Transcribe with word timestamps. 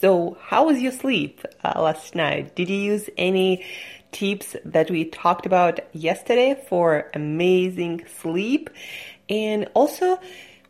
so 0.00 0.38
how 0.40 0.66
was 0.66 0.80
your 0.80 0.92
sleep 0.92 1.44
uh, 1.62 1.80
last 1.80 2.14
night? 2.14 2.54
Did 2.56 2.70
you 2.70 2.76
use 2.76 3.10
any 3.18 3.66
tips 4.12 4.56
that 4.64 4.90
we 4.90 5.04
talked 5.04 5.44
about 5.44 5.80
yesterday 5.92 6.60
for 6.68 7.10
amazing 7.12 8.06
sleep? 8.20 8.70
And 9.28 9.68
also, 9.74 10.18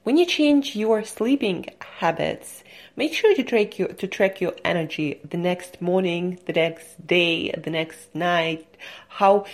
when 0.02 0.16
you 0.16 0.26
change 0.26 0.74
your 0.74 1.04
sleeping 1.04 1.66
habits, 1.80 2.64
make 2.96 3.14
sure 3.14 3.34
to 3.34 3.44
track 3.44 3.78
your 3.78 3.88
to 3.88 4.08
track 4.08 4.40
your 4.40 4.54
energy 4.64 5.20
the 5.28 5.36
next 5.36 5.80
morning, 5.80 6.40
the 6.46 6.52
next 6.52 7.06
day, 7.06 7.52
the 7.52 7.70
next 7.70 8.12
night. 8.14 8.66
How 9.08 9.44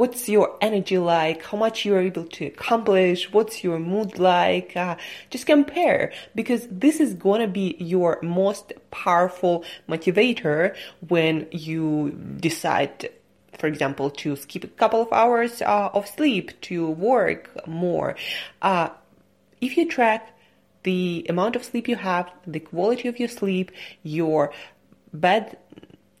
what's 0.00 0.30
your 0.30 0.56
energy 0.62 0.96
like, 0.96 1.44
how 1.44 1.58
much 1.58 1.84
you're 1.84 2.00
able 2.00 2.24
to 2.24 2.46
accomplish, 2.46 3.30
what's 3.34 3.62
your 3.62 3.78
mood 3.78 4.18
like. 4.18 4.74
Uh, 4.74 4.96
just 5.28 5.44
compare 5.44 6.10
because 6.34 6.66
this 6.70 7.00
is 7.00 7.12
to 7.42 7.46
be 7.46 7.76
your 7.78 8.18
most 8.22 8.72
powerful 8.90 9.62
motivator 9.86 10.74
when 11.08 11.46
you 11.50 12.12
decide 12.40 13.10
for 13.58 13.66
example, 13.66 14.08
to 14.08 14.36
skip 14.36 14.64
a 14.64 14.68
couple 14.68 15.02
of 15.02 15.12
hours 15.12 15.60
uh, 15.60 15.90
of 15.92 16.08
sleep 16.08 16.58
to 16.62 16.88
work 16.88 17.50
more. 17.66 18.16
Uh, 18.62 18.88
if 19.60 19.76
you 19.76 19.86
track 19.86 20.34
the 20.84 21.26
amount 21.28 21.56
of 21.56 21.62
sleep 21.62 21.86
you 21.86 21.96
have, 21.96 22.30
the 22.46 22.60
quality 22.60 23.06
of 23.06 23.18
your 23.18 23.28
sleep, 23.28 23.70
your 24.02 24.50
bed 25.12 25.58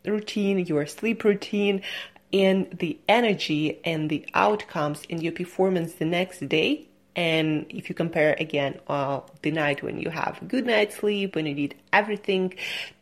routine, 0.04 0.58
your 0.58 0.84
sleep 0.86 1.24
routine, 1.24 1.80
and 2.32 2.70
the 2.78 2.98
energy 3.08 3.80
and 3.84 4.08
the 4.08 4.26
outcomes 4.34 5.02
in 5.08 5.20
your 5.20 5.32
performance 5.32 5.94
the 5.94 6.04
next 6.04 6.48
day. 6.48 6.86
And 7.16 7.66
if 7.68 7.88
you 7.88 7.94
compare 7.94 8.36
again 8.38 8.80
uh, 8.86 9.20
the 9.42 9.50
night 9.50 9.82
when 9.82 9.98
you 9.98 10.10
have 10.10 10.40
a 10.40 10.44
good 10.44 10.64
night's 10.64 10.96
sleep 10.96 11.34
when 11.34 11.46
you 11.46 11.54
did 11.54 11.74
everything 11.92 12.54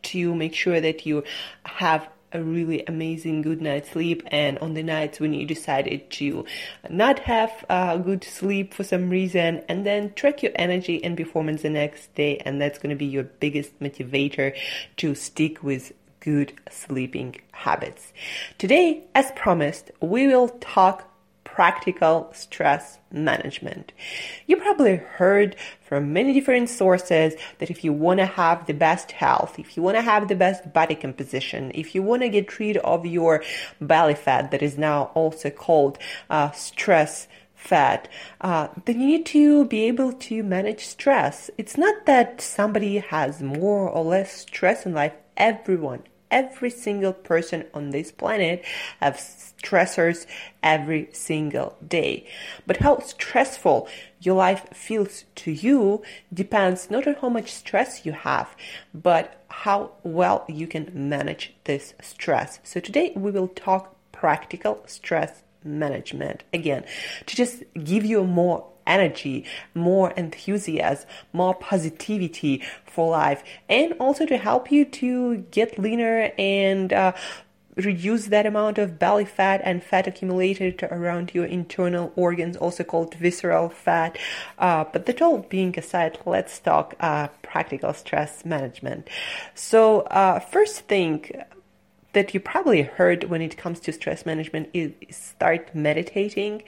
to 0.03 0.33
make 0.33 0.55
sure 0.55 0.81
that 0.81 1.05
you 1.05 1.23
have 1.63 2.09
a 2.31 2.41
really 2.41 2.83
amazing 2.85 3.41
good 3.41 3.61
night's 3.61 3.91
sleep 3.91 4.21
and 4.27 4.59
on 4.59 4.73
the 4.73 4.83
nights 4.83 5.19
when 5.19 5.33
you 5.33 5.45
decided 5.45 6.09
to 6.11 6.45
not 6.89 7.19
have 7.19 7.65
a 7.69 7.97
good 7.97 8.23
sleep 8.23 8.73
for 8.73 8.83
some 8.83 9.09
reason 9.09 9.63
and 9.67 9.85
then 9.85 10.13
track 10.13 10.43
your 10.43 10.51
energy 10.55 11.03
and 11.03 11.17
performance 11.17 11.63
the 11.63 11.69
next 11.69 12.13
day 12.15 12.37
and 12.39 12.61
that's 12.61 12.77
going 12.77 12.91
to 12.91 12.95
be 12.95 13.05
your 13.05 13.23
biggest 13.23 13.79
motivator 13.79 14.55
to 14.97 15.15
stick 15.15 15.63
with 15.63 15.91
good 16.19 16.53
sleeping 16.69 17.35
habits. 17.51 18.13
Today, 18.57 19.03
as 19.15 19.31
promised, 19.35 19.91
we 20.01 20.27
will 20.27 20.49
talk 20.59 21.09
practical 21.59 22.31
stress 22.33 22.99
management. 23.11 23.91
You 24.47 24.55
probably 24.57 24.95
heard 24.95 25.57
from 25.81 26.13
many 26.13 26.31
different 26.31 26.69
sources 26.69 27.33
that 27.57 27.69
if 27.69 27.83
you 27.83 27.91
want 27.91 28.19
to 28.19 28.25
have 28.25 28.65
the 28.65 28.73
best 28.73 29.11
health, 29.11 29.59
if 29.59 29.75
you 29.75 29.83
want 29.83 29.97
to 29.97 30.01
have 30.01 30.27
the 30.27 30.35
best 30.35 30.71
body 30.71 30.95
composition, 30.95 31.71
if 31.75 31.93
you 31.93 32.01
want 32.01 32.21
to 32.21 32.29
get 32.29 32.59
rid 32.59 32.77
of 32.77 33.05
your 33.05 33.43
belly 33.81 34.15
fat 34.15 34.51
that 34.51 34.61
is 34.61 34.77
now 34.77 35.11
also 35.15 35.49
called 35.49 35.97
uh, 36.29 36.51
stress 36.51 37.27
fat, 37.55 38.07
uh, 38.39 38.69
then 38.85 39.01
you 39.01 39.07
need 39.07 39.25
to 39.25 39.65
be 39.65 39.83
able 39.83 40.13
to 40.13 40.43
manage 40.43 40.85
stress. 40.85 41.49
It's 41.57 41.77
not 41.77 42.05
that 42.05 42.39
somebody 42.39 42.99
has 42.99 43.41
more 43.41 43.89
or 43.89 44.05
less 44.05 44.31
stress 44.43 44.85
in 44.85 44.93
life 44.93 45.13
everyone, 45.39 46.03
every 46.29 46.69
single 46.69 47.13
person 47.13 47.65
on 47.73 47.89
this 47.89 48.11
planet 48.11 48.63
have 48.99 49.15
stressors 49.15 50.25
every 50.61 51.09
single 51.11 51.77
day. 51.85 52.27
But 52.67 52.77
how 52.77 52.99
stressful 52.99 53.87
your 54.19 54.35
life 54.35 54.67
feels 54.73 55.25
to 55.35 55.51
you 55.51 56.03
depends 56.33 56.91
not 56.91 57.07
on 57.07 57.15
how 57.15 57.29
much 57.29 57.51
stress 57.51 58.05
you 58.05 58.11
have, 58.11 58.55
but 58.93 59.43
how 59.47 59.91
well 60.03 60.45
you 60.47 60.67
can 60.67 60.91
manage 60.93 61.53
this 61.63 61.93
stress. 62.01 62.59
So 62.63 62.79
today 62.79 63.13
we 63.15 63.31
will 63.31 63.47
talk 63.47 63.95
practical 64.11 64.83
stress 64.85 65.43
management 65.63 66.43
again 66.53 66.85
to 67.25 67.35
just 67.35 67.63
give 67.83 68.05
you 68.05 68.21
a 68.21 68.25
more 68.25 68.65
energy, 68.89 69.45
more 69.73 70.11
enthusiasm, 70.11 71.07
more 71.31 71.53
positivity 71.53 72.63
for 72.85 73.11
life, 73.11 73.43
and 73.69 73.93
also 73.99 74.25
to 74.25 74.37
help 74.37 74.71
you 74.71 74.83
to 74.83 75.37
get 75.51 75.79
leaner 75.79 76.31
and 76.37 76.91
uh, 76.91 77.13
reduce 77.75 78.27
that 78.27 78.45
amount 78.45 78.77
of 78.77 78.99
belly 78.99 79.25
fat 79.25 79.61
and 79.63 79.83
fat 79.83 80.07
accumulated 80.07 80.83
around 80.83 81.31
your 81.33 81.45
internal 81.45 82.11
organs, 82.15 82.57
also 82.57 82.83
called 82.83 83.13
visceral 83.15 83.69
fat. 83.69 84.17
Uh, 84.57 84.83
but 84.91 85.05
that 85.05 85.21
all 85.21 85.39
being 85.49 85.77
aside, 85.77 86.17
let's 86.25 86.59
talk 86.59 86.95
uh, 86.99 87.27
practical 87.41 87.93
stress 87.93 88.45
management. 88.45 89.07
So, 89.55 90.01
uh, 90.01 90.39
first 90.39 90.81
thing 90.87 91.31
that 92.13 92.33
you 92.33 92.39
probably 92.39 92.81
heard 92.81 93.25
when 93.25 93.41
it 93.41 93.57
comes 93.57 93.79
to 93.81 93.91
stress 93.91 94.25
management 94.25 94.69
is 94.73 94.91
start 95.09 95.73
meditating. 95.75 96.63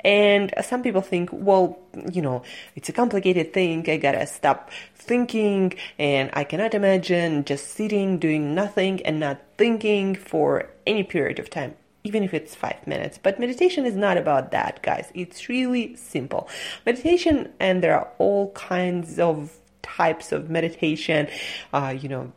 And 0.00 0.52
some 0.62 0.82
people 0.82 1.00
think, 1.00 1.30
well, 1.32 1.78
you 2.12 2.22
know, 2.22 2.42
it's 2.76 2.88
a 2.88 2.92
complicated 2.92 3.52
thing. 3.52 3.88
I 3.88 3.96
gotta 3.96 4.26
stop 4.26 4.70
thinking 4.94 5.74
and 5.98 6.30
I 6.32 6.44
cannot 6.44 6.74
imagine 6.74 7.44
just 7.44 7.68
sitting, 7.68 8.18
doing 8.18 8.54
nothing 8.54 9.04
and 9.04 9.20
not 9.20 9.40
thinking 9.58 10.14
for 10.14 10.70
any 10.86 11.02
period 11.02 11.38
of 11.38 11.50
time 11.50 11.74
even 12.06 12.22
if 12.22 12.34
it's 12.34 12.54
five 12.54 12.86
minutes. 12.86 13.18
But 13.20 13.40
meditation 13.40 13.86
is 13.86 13.96
not 13.96 14.18
about 14.18 14.50
that, 14.50 14.82
guys. 14.82 15.10
It's 15.14 15.48
really 15.48 15.96
simple. 15.96 16.50
Meditation, 16.84 17.50
and 17.58 17.82
there 17.82 17.98
are 17.98 18.10
all 18.18 18.52
kinds 18.52 19.18
of 19.18 19.58
types 19.80 20.30
of 20.30 20.50
meditation, 20.50 21.28
uh, 21.72 21.94
you 21.98 22.08
know, 22.10 22.32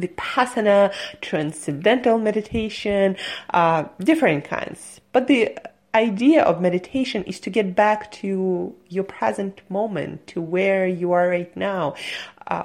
vipassana, 0.00 0.92
transcendental 1.20 2.18
meditation, 2.18 3.16
uh, 3.54 3.84
different 4.00 4.44
kinds. 4.44 5.00
But 5.12 5.26
the 5.26 5.56
idea 5.94 6.42
of 6.42 6.60
meditation 6.60 7.24
is 7.24 7.40
to 7.40 7.50
get 7.50 7.74
back 7.74 8.10
to 8.12 8.74
your 8.88 9.04
present 9.04 9.62
moment, 9.68 10.26
to 10.28 10.40
where 10.40 10.86
you 10.86 11.12
are 11.12 11.28
right 11.28 11.54
now. 11.56 11.94
Uh, 12.46 12.64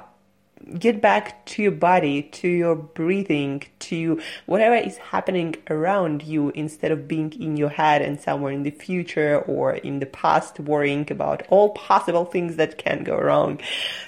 get 0.78 1.00
back 1.00 1.44
to 1.46 1.62
your 1.62 1.72
body, 1.72 2.22
to 2.22 2.48
your 2.48 2.74
breathing, 2.74 3.62
to 3.78 4.20
whatever 4.46 4.74
is 4.74 4.96
happening 4.96 5.54
around 5.68 6.22
you 6.22 6.50
instead 6.54 6.90
of 6.90 7.06
being 7.06 7.32
in 7.34 7.56
your 7.56 7.68
head 7.68 8.02
and 8.02 8.20
somewhere 8.20 8.52
in 8.52 8.62
the 8.62 8.70
future 8.70 9.40
or 9.40 9.74
in 9.74 10.00
the 10.00 10.06
past 10.06 10.58
worrying 10.60 11.06
about 11.10 11.42
all 11.48 11.70
possible 11.70 12.24
things 12.24 12.56
that 12.56 12.78
can 12.78 13.04
go 13.04 13.18
wrong. 13.18 13.60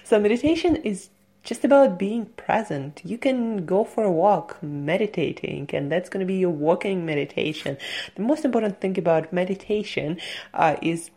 So 0.05 0.19
meditation 0.19 0.77
is 0.77 1.11
just 1.47 1.65
about 1.65 1.97
being 1.97 2.27
present. 2.27 3.01
You 3.05 3.17
can 3.17 3.65
go 3.65 3.85
for 3.85 4.03
a 4.03 4.11
walk 4.11 4.61
meditating, 4.63 5.71
and 5.73 5.91
that's 5.91 6.11
going 6.11 6.21
to 6.21 6.27
be 6.27 6.39
your 6.39 6.51
walking 6.51 7.07
meditation. 7.07 7.79
The 8.17 8.23
most 8.23 8.45
important 8.45 8.81
thing 8.81 8.99
about 8.99 9.33
meditation 9.33 10.19
uh, 10.53 10.77
is 10.83 11.11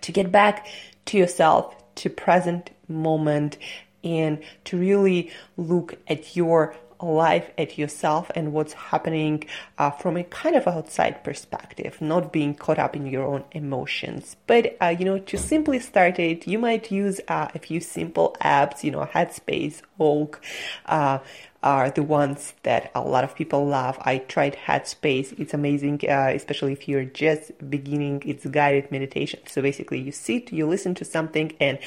to 0.00 0.12
get 0.12 0.32
back 0.32 0.66
to 1.06 1.18
yourself, 1.18 1.76
to 1.96 2.08
present 2.08 2.70
moment, 2.88 3.58
and 4.02 4.42
to 4.64 4.78
really 4.78 5.30
look 5.58 5.98
at 6.08 6.34
your 6.34 6.74
life 7.02 7.50
at 7.58 7.78
yourself 7.78 8.30
and 8.34 8.52
what's 8.52 8.72
happening 8.72 9.44
uh, 9.78 9.90
from 9.90 10.16
a 10.16 10.24
kind 10.24 10.56
of 10.56 10.66
outside 10.66 11.22
perspective, 11.24 12.00
not 12.00 12.32
being 12.32 12.54
caught 12.54 12.78
up 12.78 12.96
in 12.96 13.06
your 13.06 13.24
own 13.24 13.44
emotions. 13.52 14.36
But, 14.46 14.76
uh, 14.80 14.94
you 14.98 15.04
know, 15.04 15.18
to 15.18 15.36
simply 15.38 15.78
start 15.78 16.18
it, 16.18 16.46
you 16.46 16.58
might 16.58 16.90
use 16.90 17.20
uh, 17.28 17.48
a 17.54 17.58
few 17.58 17.80
simple 17.80 18.36
apps, 18.40 18.82
you 18.82 18.90
know, 18.90 19.04
Headspace, 19.04 19.82
Oak, 19.98 20.40
uh, 20.86 21.18
are 21.62 21.90
the 21.90 22.02
ones 22.02 22.52
that 22.62 22.90
a 22.94 23.00
lot 23.00 23.24
of 23.24 23.34
people 23.34 23.66
love. 23.66 23.98
I 24.02 24.18
tried 24.18 24.54
Headspace. 24.54 25.38
It's 25.40 25.54
amazing, 25.54 26.00
uh, 26.06 26.30
especially 26.34 26.72
if 26.72 26.86
you're 26.86 27.06
just 27.06 27.52
beginning. 27.70 28.22
It's 28.26 28.44
guided 28.44 28.92
meditation. 28.92 29.40
So 29.48 29.62
basically 29.62 29.98
you 29.98 30.12
sit, 30.12 30.52
you 30.52 30.66
listen 30.66 30.94
to 30.96 31.06
something 31.06 31.56
and 31.58 31.78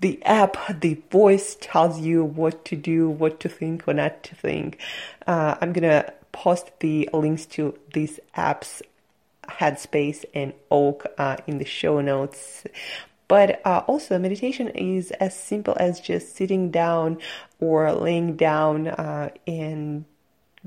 the 0.00 0.22
app, 0.24 0.56
the 0.80 1.00
voice 1.10 1.56
tells 1.60 2.00
you 2.00 2.24
what 2.24 2.64
to 2.66 2.76
do, 2.76 3.08
what 3.08 3.40
to 3.40 3.48
think, 3.48 3.86
what 3.86 3.96
not 3.96 4.22
to 4.24 4.34
think. 4.34 4.78
Uh, 5.26 5.56
I'm 5.60 5.72
gonna 5.72 6.12
post 6.32 6.70
the 6.80 7.08
links 7.12 7.46
to 7.46 7.78
these 7.92 8.18
apps, 8.36 8.82
Headspace 9.44 10.24
and 10.34 10.52
Oak, 10.70 11.06
uh, 11.18 11.36
in 11.46 11.58
the 11.58 11.64
show 11.64 12.00
notes. 12.00 12.64
But 13.28 13.64
uh, 13.64 13.84
also, 13.86 14.18
meditation 14.18 14.68
is 14.68 15.12
as 15.12 15.38
simple 15.38 15.76
as 15.78 16.00
just 16.00 16.34
sitting 16.34 16.70
down 16.70 17.18
or 17.60 17.92
laying 17.92 18.36
down 18.36 18.88
uh, 18.88 19.30
and 19.46 20.04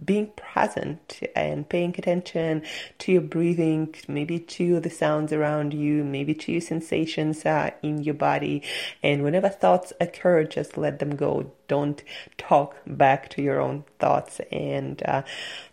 being 0.04 0.32
present 0.36 1.22
and 1.36 1.68
paying 1.70 1.96
attention 1.98 2.64
to 3.00 3.12
your 3.12 3.22
breathing, 3.22 3.94
maybe 4.08 4.40
to 4.40 4.80
the 4.80 4.90
sounds 4.90 5.32
around 5.32 5.74
you, 5.74 6.04
maybe 6.04 6.34
to 6.34 6.52
your 6.52 6.62
sensations 6.62 7.46
uh, 7.46 7.72
in 7.82 8.04
your 8.04 8.16
body. 8.16 8.64
And 9.02 9.24
whenever 9.24 9.50
thoughts 9.50 9.94
occur, 10.02 10.44
just 10.46 10.78
let 10.78 11.00
them 11.00 11.16
go. 11.16 11.52
Don't 11.68 12.04
talk 12.38 12.76
back 12.86 13.30
to 13.30 13.42
your 13.42 13.62
own 13.62 13.84
thoughts. 14.00 14.42
And 14.52 15.02
uh, 15.04 15.24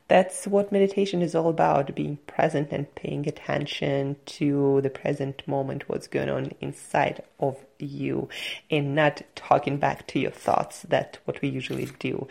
that's 0.08 0.46
what 0.46 0.72
meditation 0.72 1.22
is 1.22 1.34
all 1.34 1.48
about 1.48 1.94
being 1.94 2.18
present 2.26 2.72
and 2.72 2.92
paying 2.94 3.26
attention 3.28 4.16
to 4.26 4.80
the 4.82 4.90
present 4.90 5.46
moment, 5.46 5.88
what's 5.88 6.08
going 6.08 6.28
on 6.28 6.52
inside 6.60 7.22
of 7.38 7.56
you, 7.78 8.28
and 8.70 8.94
not 8.94 9.22
talking 9.34 9.78
back 9.78 10.06
to 10.08 10.18
your 10.18 10.30
thoughts. 10.30 10.82
That's 10.88 11.18
what 11.24 11.40
we 11.40 11.48
usually 11.48 11.86
do. 11.98 12.28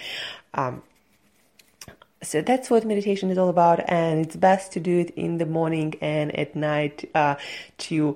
Um, 0.54 0.84
so 2.22 2.42
that's 2.42 2.70
what 2.70 2.86
meditation 2.86 3.30
is 3.30 3.38
all 3.38 3.50
about 3.50 3.80
and 3.90 4.20
it's 4.26 4.36
best 4.36 4.72
to 4.74 4.80
do 4.80 5.00
it 5.00 5.12
in 5.12 5.38
the 5.38 5.46
morning 5.46 5.96
and 6.02 6.38
at 6.38 6.56
night 6.56 7.10
uh, 7.16 7.36
to 7.78 8.16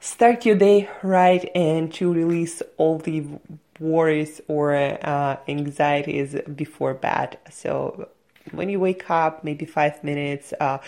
start 0.00 0.46
your 0.46 0.56
day 0.56 0.88
right 1.02 1.50
and 1.54 1.92
to 1.94 2.12
release 2.12 2.62
all 2.76 2.98
the 2.98 3.24
worries 3.80 4.40
or 4.48 4.74
uh, 4.74 5.36
anxieties 5.48 6.36
before 6.54 6.94
bed. 6.94 7.38
So 7.50 8.08
when 8.52 8.68
you 8.68 8.78
wake 8.78 9.10
up 9.10 9.42
maybe 9.42 9.64
five 9.64 10.04
minutes 10.04 10.52
uh, 10.60 10.78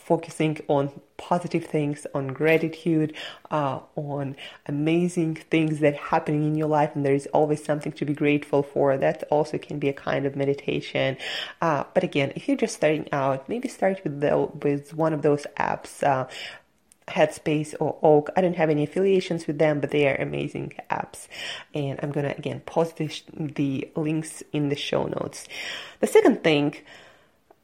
focusing 0.00 0.58
on 0.68 0.90
positive 1.16 1.64
things, 1.64 2.06
on 2.14 2.28
gratitude, 2.28 3.14
uh, 3.50 3.78
on 3.96 4.36
amazing 4.66 5.34
things 5.36 5.80
that 5.80 5.94
happening 5.94 6.44
in 6.44 6.54
your 6.54 6.68
life, 6.68 6.90
and 6.94 7.04
there 7.04 7.14
is 7.14 7.26
always 7.34 7.62
something 7.62 7.92
to 7.92 8.04
be 8.04 8.14
grateful 8.14 8.62
for. 8.62 8.96
That 8.96 9.24
also 9.30 9.58
can 9.58 9.78
be 9.78 9.88
a 9.88 9.92
kind 9.92 10.26
of 10.26 10.34
meditation. 10.34 11.16
Uh, 11.60 11.84
but 11.94 12.02
again, 12.02 12.32
if 12.34 12.48
you're 12.48 12.56
just 12.56 12.76
starting 12.76 13.08
out, 13.12 13.48
maybe 13.48 13.68
start 13.68 14.02
with 14.02 14.20
the, 14.20 14.48
with 14.62 14.94
one 14.94 15.12
of 15.12 15.22
those 15.22 15.46
apps. 15.58 16.02
Uh, 16.02 16.26
Headspace 17.08 17.74
or 17.80 17.98
Oak. 18.02 18.30
I 18.36 18.40
don't 18.40 18.56
have 18.56 18.70
any 18.70 18.84
affiliations 18.84 19.46
with 19.46 19.58
them, 19.58 19.80
but 19.80 19.90
they 19.90 20.06
are 20.08 20.14
amazing 20.14 20.74
apps. 20.90 21.26
And 21.74 21.98
I'm 22.02 22.12
gonna 22.12 22.34
again 22.38 22.60
post 22.60 22.96
the, 22.96 23.10
the 23.34 23.90
links 23.96 24.42
in 24.52 24.68
the 24.68 24.76
show 24.76 25.06
notes. 25.06 25.48
The 25.98 26.06
second 26.06 26.44
thing, 26.44 26.76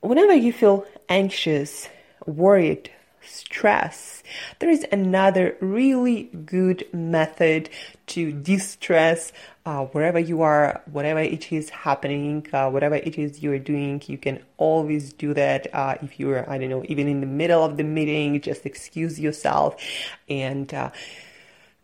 whenever 0.00 0.34
you 0.34 0.52
feel 0.52 0.84
anxious, 1.08 1.88
worried, 2.26 2.90
stress. 3.22 4.22
There 4.58 4.70
is 4.70 4.86
another 4.92 5.56
really 5.60 6.24
good 6.44 6.86
method 6.92 7.70
to 8.08 8.32
distress 8.32 9.32
uh, 9.64 9.86
wherever 9.86 10.18
you 10.18 10.42
are, 10.42 10.80
whatever 10.92 11.20
it 11.20 11.52
is 11.52 11.70
happening, 11.70 12.46
uh, 12.52 12.70
whatever 12.70 12.94
it 12.94 13.18
is 13.18 13.42
you're 13.42 13.58
doing. 13.58 14.00
You 14.06 14.16
can 14.16 14.42
always 14.58 15.12
do 15.12 15.34
that. 15.34 15.66
Uh, 15.74 15.96
if 16.02 16.20
you're, 16.20 16.48
I 16.48 16.58
don't 16.58 16.70
know, 16.70 16.84
even 16.88 17.08
in 17.08 17.20
the 17.20 17.26
middle 17.26 17.64
of 17.64 17.76
the 17.76 17.82
meeting, 17.82 18.40
just 18.40 18.64
excuse 18.64 19.18
yourself 19.18 19.76
and 20.28 20.72
uh, 20.72 20.90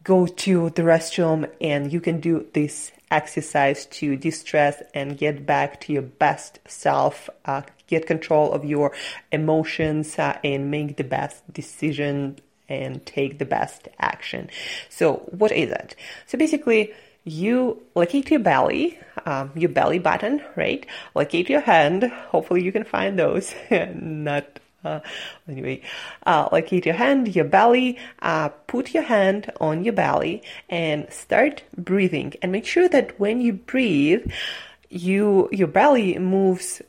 go 0.04 0.26
to 0.26 0.70
the 0.70 0.82
restroom, 0.82 1.50
and 1.60 1.92
you 1.92 2.00
can 2.00 2.20
do 2.20 2.46
this 2.54 2.92
exercise 3.10 3.86
to 3.86 4.16
distress 4.16 4.82
and 4.94 5.18
get 5.18 5.44
back 5.44 5.80
to 5.82 5.92
your 5.92 6.02
best 6.02 6.60
self, 6.66 7.28
uh, 7.44 7.62
get 7.92 8.06
control 8.14 8.52
of 8.56 8.64
your 8.64 8.88
emotions, 9.30 10.18
uh, 10.18 10.38
and 10.42 10.70
make 10.70 10.96
the 10.96 11.08
best 11.18 11.38
decision 11.52 12.38
and 12.68 13.04
take 13.04 13.38
the 13.38 13.44
best 13.58 13.88
action. 13.98 14.48
So, 14.88 15.28
what 15.40 15.52
is 15.52 15.70
it? 15.70 15.94
So, 16.26 16.38
basically, 16.38 16.92
you 17.24 17.80
locate 17.94 18.30
your 18.30 18.40
belly, 18.40 18.98
um, 19.26 19.52
your 19.54 19.72
belly 19.78 19.98
button, 19.98 20.42
right? 20.56 20.84
Locate 21.14 21.48
your 21.48 21.60
hand. 21.60 22.04
Hopefully, 22.34 22.62
you 22.64 22.72
can 22.72 22.84
find 22.84 23.18
those. 23.18 23.54
Not 23.94 24.58
uh, 24.84 25.00
anyway, 25.48 25.80
uh, 26.26 26.48
locate 26.50 26.86
your 26.86 26.94
hand, 26.94 27.34
your 27.36 27.44
belly, 27.44 27.98
uh, 28.20 28.48
put 28.66 28.92
your 28.94 29.04
hand 29.04 29.50
on 29.60 29.84
your 29.84 29.92
belly 29.92 30.42
and 30.68 31.06
start 31.12 31.62
breathing. 31.76 32.34
And 32.42 32.50
make 32.50 32.66
sure 32.66 32.88
that 32.88 33.18
when 33.20 33.40
you 33.40 33.52
breathe, 33.52 34.26
you 34.90 35.48
your 35.52 35.68
belly 35.68 36.18
moves 36.18 36.82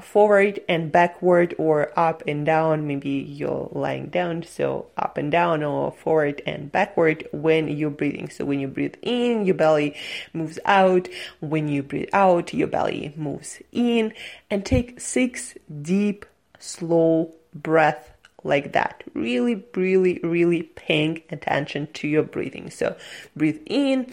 forward 0.00 0.60
and 0.68 0.90
backward 0.90 1.54
or 1.58 1.92
up 1.98 2.22
and 2.26 2.44
down. 2.44 2.86
Maybe 2.86 3.10
you're 3.10 3.68
lying 3.72 4.06
down, 4.06 4.42
so 4.42 4.86
up 4.96 5.16
and 5.16 5.30
down 5.30 5.62
or 5.62 5.92
forward 5.92 6.42
and 6.46 6.70
backward 6.70 7.28
when 7.32 7.68
you're 7.68 7.90
breathing. 7.90 8.28
So 8.28 8.44
when 8.44 8.60
you 8.60 8.68
breathe 8.68 8.96
in, 9.02 9.44
your 9.44 9.54
belly 9.54 9.96
moves 10.32 10.58
out. 10.64 11.08
When 11.40 11.68
you 11.68 11.82
breathe 11.82 12.08
out, 12.12 12.52
your 12.52 12.68
belly 12.68 13.12
moves 13.16 13.60
in. 13.72 14.12
And 14.50 14.64
take 14.66 15.00
six 15.00 15.54
deep, 15.82 16.26
slow 16.58 17.34
breath 17.54 18.10
like 18.42 18.72
that. 18.72 19.04
Really, 19.14 19.64
really, 19.74 20.18
really 20.22 20.62
paying 20.62 21.22
attention 21.30 21.88
to 21.94 22.08
your 22.08 22.24
breathing. 22.24 22.70
So 22.70 22.96
breathe 23.36 23.60
in, 23.66 24.12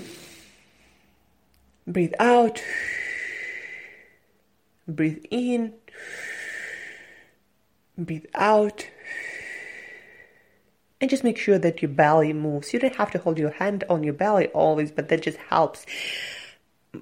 breathe 1.88 2.14
out 2.20 2.62
Breathe 4.96 5.24
in, 5.32 5.74
breathe 7.98 8.26
out, 8.36 8.88
and 11.00 11.10
just 11.10 11.24
make 11.24 11.38
sure 11.38 11.58
that 11.58 11.82
your 11.82 11.90
belly 11.90 12.34
moves. 12.34 12.74
You 12.74 12.80
don't 12.80 12.96
have 12.96 13.12
to 13.12 13.20
hold 13.20 13.38
your 13.38 13.52
hand 13.52 13.84
on 13.90 14.04
your 14.04 14.14
belly 14.14 14.48
always, 14.50 14.92
but 14.92 15.10
that 15.10 15.22
just 15.22 15.38
helps 15.38 15.86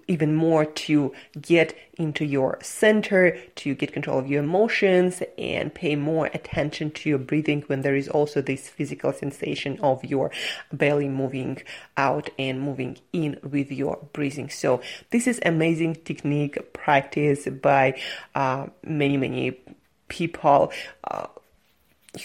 even 0.07 0.35
more 0.35 0.65
to 0.65 1.13
get 1.41 1.75
into 1.95 2.23
your 2.23 2.59
center, 2.61 3.37
to 3.55 3.73
get 3.73 3.91
control 3.91 4.19
of 4.19 4.27
your 4.27 4.43
emotions, 4.43 5.23
and 5.37 5.73
pay 5.73 5.95
more 5.95 6.27
attention 6.27 6.91
to 6.91 7.09
your 7.09 7.17
breathing 7.17 7.63
when 7.67 7.81
there 7.81 7.95
is 7.95 8.07
also 8.07 8.41
this 8.41 8.69
physical 8.69 9.11
sensation 9.11 9.79
of 9.81 10.03
your 10.05 10.31
belly 10.71 11.07
moving 11.07 11.61
out 11.97 12.29
and 12.37 12.61
moving 12.61 12.97
in 13.13 13.39
with 13.43 13.71
your 13.71 13.97
breathing. 14.13 14.49
So, 14.49 14.81
this 15.09 15.27
is 15.27 15.39
amazing 15.43 15.95
technique 16.05 16.73
practiced 16.73 17.61
by 17.61 17.99
uh, 18.35 18.67
many, 18.83 19.17
many 19.17 19.59
people. 20.07 20.71
Uh, 21.03 21.27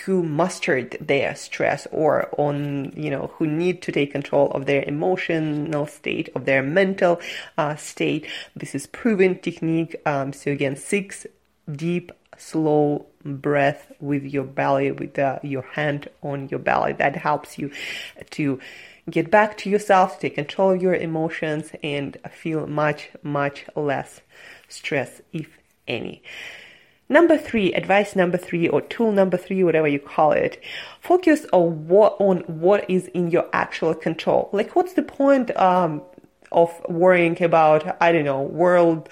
who 0.04 0.22
mastered 0.22 0.96
their 1.00 1.34
stress 1.34 1.86
or 1.90 2.28
on 2.38 2.92
you 2.96 3.10
know 3.10 3.30
who 3.34 3.46
need 3.46 3.82
to 3.82 3.92
take 3.92 4.12
control 4.12 4.50
of 4.52 4.66
their 4.66 4.82
emotional 4.84 5.86
state 5.86 6.30
of 6.34 6.46
their 6.46 6.62
mental 6.62 7.20
uh, 7.58 7.76
state. 7.76 8.26
This 8.56 8.74
is 8.74 8.86
proven 8.86 9.38
technique 9.38 9.96
um, 10.06 10.32
so 10.32 10.50
again 10.50 10.76
six 10.76 11.26
deep 11.70 12.12
slow 12.38 13.06
breath 13.24 13.92
with 14.00 14.24
your 14.24 14.44
belly 14.44 14.90
with 14.90 15.18
uh, 15.18 15.38
your 15.42 15.62
hand 15.62 16.08
on 16.22 16.48
your 16.48 16.60
belly. 16.60 16.94
That 16.94 17.16
helps 17.16 17.58
you 17.58 17.70
to 18.30 18.58
get 19.10 19.30
back 19.30 19.58
to 19.58 19.68
yourself 19.68 20.18
take 20.18 20.34
control 20.34 20.70
of 20.70 20.80
your 20.80 20.94
emotions 20.94 21.72
and 21.82 22.16
feel 22.30 22.66
much 22.66 23.10
much 23.22 23.66
less 23.76 24.22
stress 24.68 25.20
if 25.32 25.58
any 25.86 26.22
Number 27.08 27.36
three, 27.36 27.74
advice 27.74 28.16
number 28.16 28.38
three, 28.38 28.66
or 28.68 28.80
tool 28.80 29.12
number 29.12 29.36
three, 29.36 29.62
whatever 29.62 29.86
you 29.86 29.98
call 29.98 30.32
it, 30.32 30.62
focus 31.00 31.44
on 31.52 31.86
what 31.86 32.16
on 32.18 32.38
what 32.46 32.88
is 32.88 33.08
in 33.08 33.30
your 33.30 33.46
actual 33.52 33.94
control. 33.94 34.48
Like, 34.52 34.74
what's 34.74 34.94
the 34.94 35.02
point 35.02 35.54
um, 35.56 36.02
of 36.50 36.70
worrying 36.88 37.42
about, 37.42 37.96
I 38.00 38.12
don't 38.12 38.24
know, 38.24 38.42
world 38.42 39.08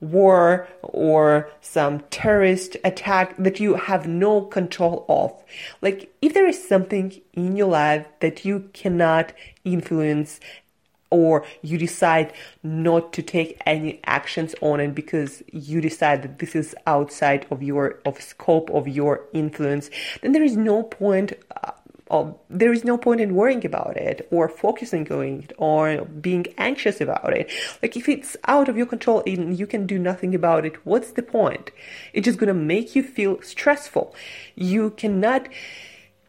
war 0.00 0.68
or 0.82 1.50
some 1.60 2.00
terrorist 2.10 2.76
attack 2.84 3.36
that 3.38 3.60
you 3.60 3.74
have 3.74 4.06
no 4.06 4.42
control 4.42 5.04
of. 5.08 5.32
Like, 5.80 6.12
if 6.20 6.34
there 6.34 6.46
is 6.46 6.68
something 6.68 7.20
in 7.32 7.56
your 7.56 7.68
life 7.68 8.06
that 8.20 8.44
you 8.44 8.68
cannot 8.72 9.32
influence 9.64 10.40
or 11.14 11.46
you 11.62 11.78
decide 11.78 12.32
not 12.62 13.12
to 13.12 13.22
take 13.22 13.60
any 13.66 14.00
actions 14.04 14.54
on 14.60 14.80
it 14.80 14.94
because 14.94 15.42
you 15.52 15.80
decide 15.80 16.22
that 16.22 16.38
this 16.40 16.54
is 16.54 16.74
outside 16.86 17.46
of 17.50 17.62
your 17.62 18.00
of 18.04 18.20
scope 18.20 18.68
of 18.70 18.88
your 18.88 19.14
influence 19.32 19.90
then 20.22 20.32
there 20.32 20.42
is 20.42 20.56
no 20.56 20.82
point 20.82 21.32
uh, 21.62 21.70
of, 22.10 22.38
there 22.50 22.72
is 22.72 22.84
no 22.84 22.96
point 22.98 23.20
in 23.20 23.34
worrying 23.34 23.64
about 23.64 23.96
it 23.96 24.26
or 24.30 24.48
focusing 24.48 25.10
on 25.10 25.24
it 25.24 25.52
or 25.58 26.04
being 26.04 26.46
anxious 26.58 27.00
about 27.00 27.32
it. 27.32 27.50
Like 27.82 27.96
if 27.96 28.08
it's 28.08 28.36
out 28.44 28.68
of 28.68 28.76
your 28.76 28.86
control 28.86 29.22
and 29.26 29.58
you 29.58 29.66
can 29.66 29.86
do 29.86 29.98
nothing 29.98 30.34
about 30.34 30.66
it, 30.66 30.84
what's 30.86 31.12
the 31.12 31.22
point? 31.22 31.70
It's 32.12 32.24
just 32.24 32.38
gonna 32.38 32.54
make 32.54 32.94
you 32.94 33.02
feel 33.02 33.40
stressful. 33.42 34.14
You 34.54 34.90
cannot 34.90 35.48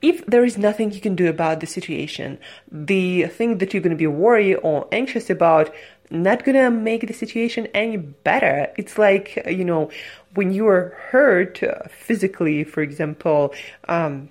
if 0.02 0.26
there 0.26 0.46
is 0.46 0.58
nothing 0.58 0.92
you 0.92 1.02
can 1.02 1.16
do 1.16 1.28
about 1.28 1.60
the 1.60 1.68
situation, 1.68 2.38
the 2.72 3.28
thing 3.28 3.58
that 3.60 3.74
you're 3.74 3.82
going 3.82 3.92
to 3.92 3.98
be 3.98 4.08
worried 4.08 4.56
or 4.58 4.88
anxious 4.92 5.30
about 5.30 5.74
not 6.12 6.44
going 6.44 6.56
to 6.56 6.70
make 6.70 7.08
the 7.08 7.14
situation 7.14 7.68
any 7.74 7.98
better. 7.98 8.72
It's 8.78 8.98
like, 8.98 9.42
you 9.48 9.66
know, 9.66 9.90
when 10.36 10.54
you 10.54 10.68
are 10.68 10.96
hurt 11.10 11.62
physically, 11.90 12.64
for 12.64 12.82
example, 12.82 13.54
um, 13.88 14.30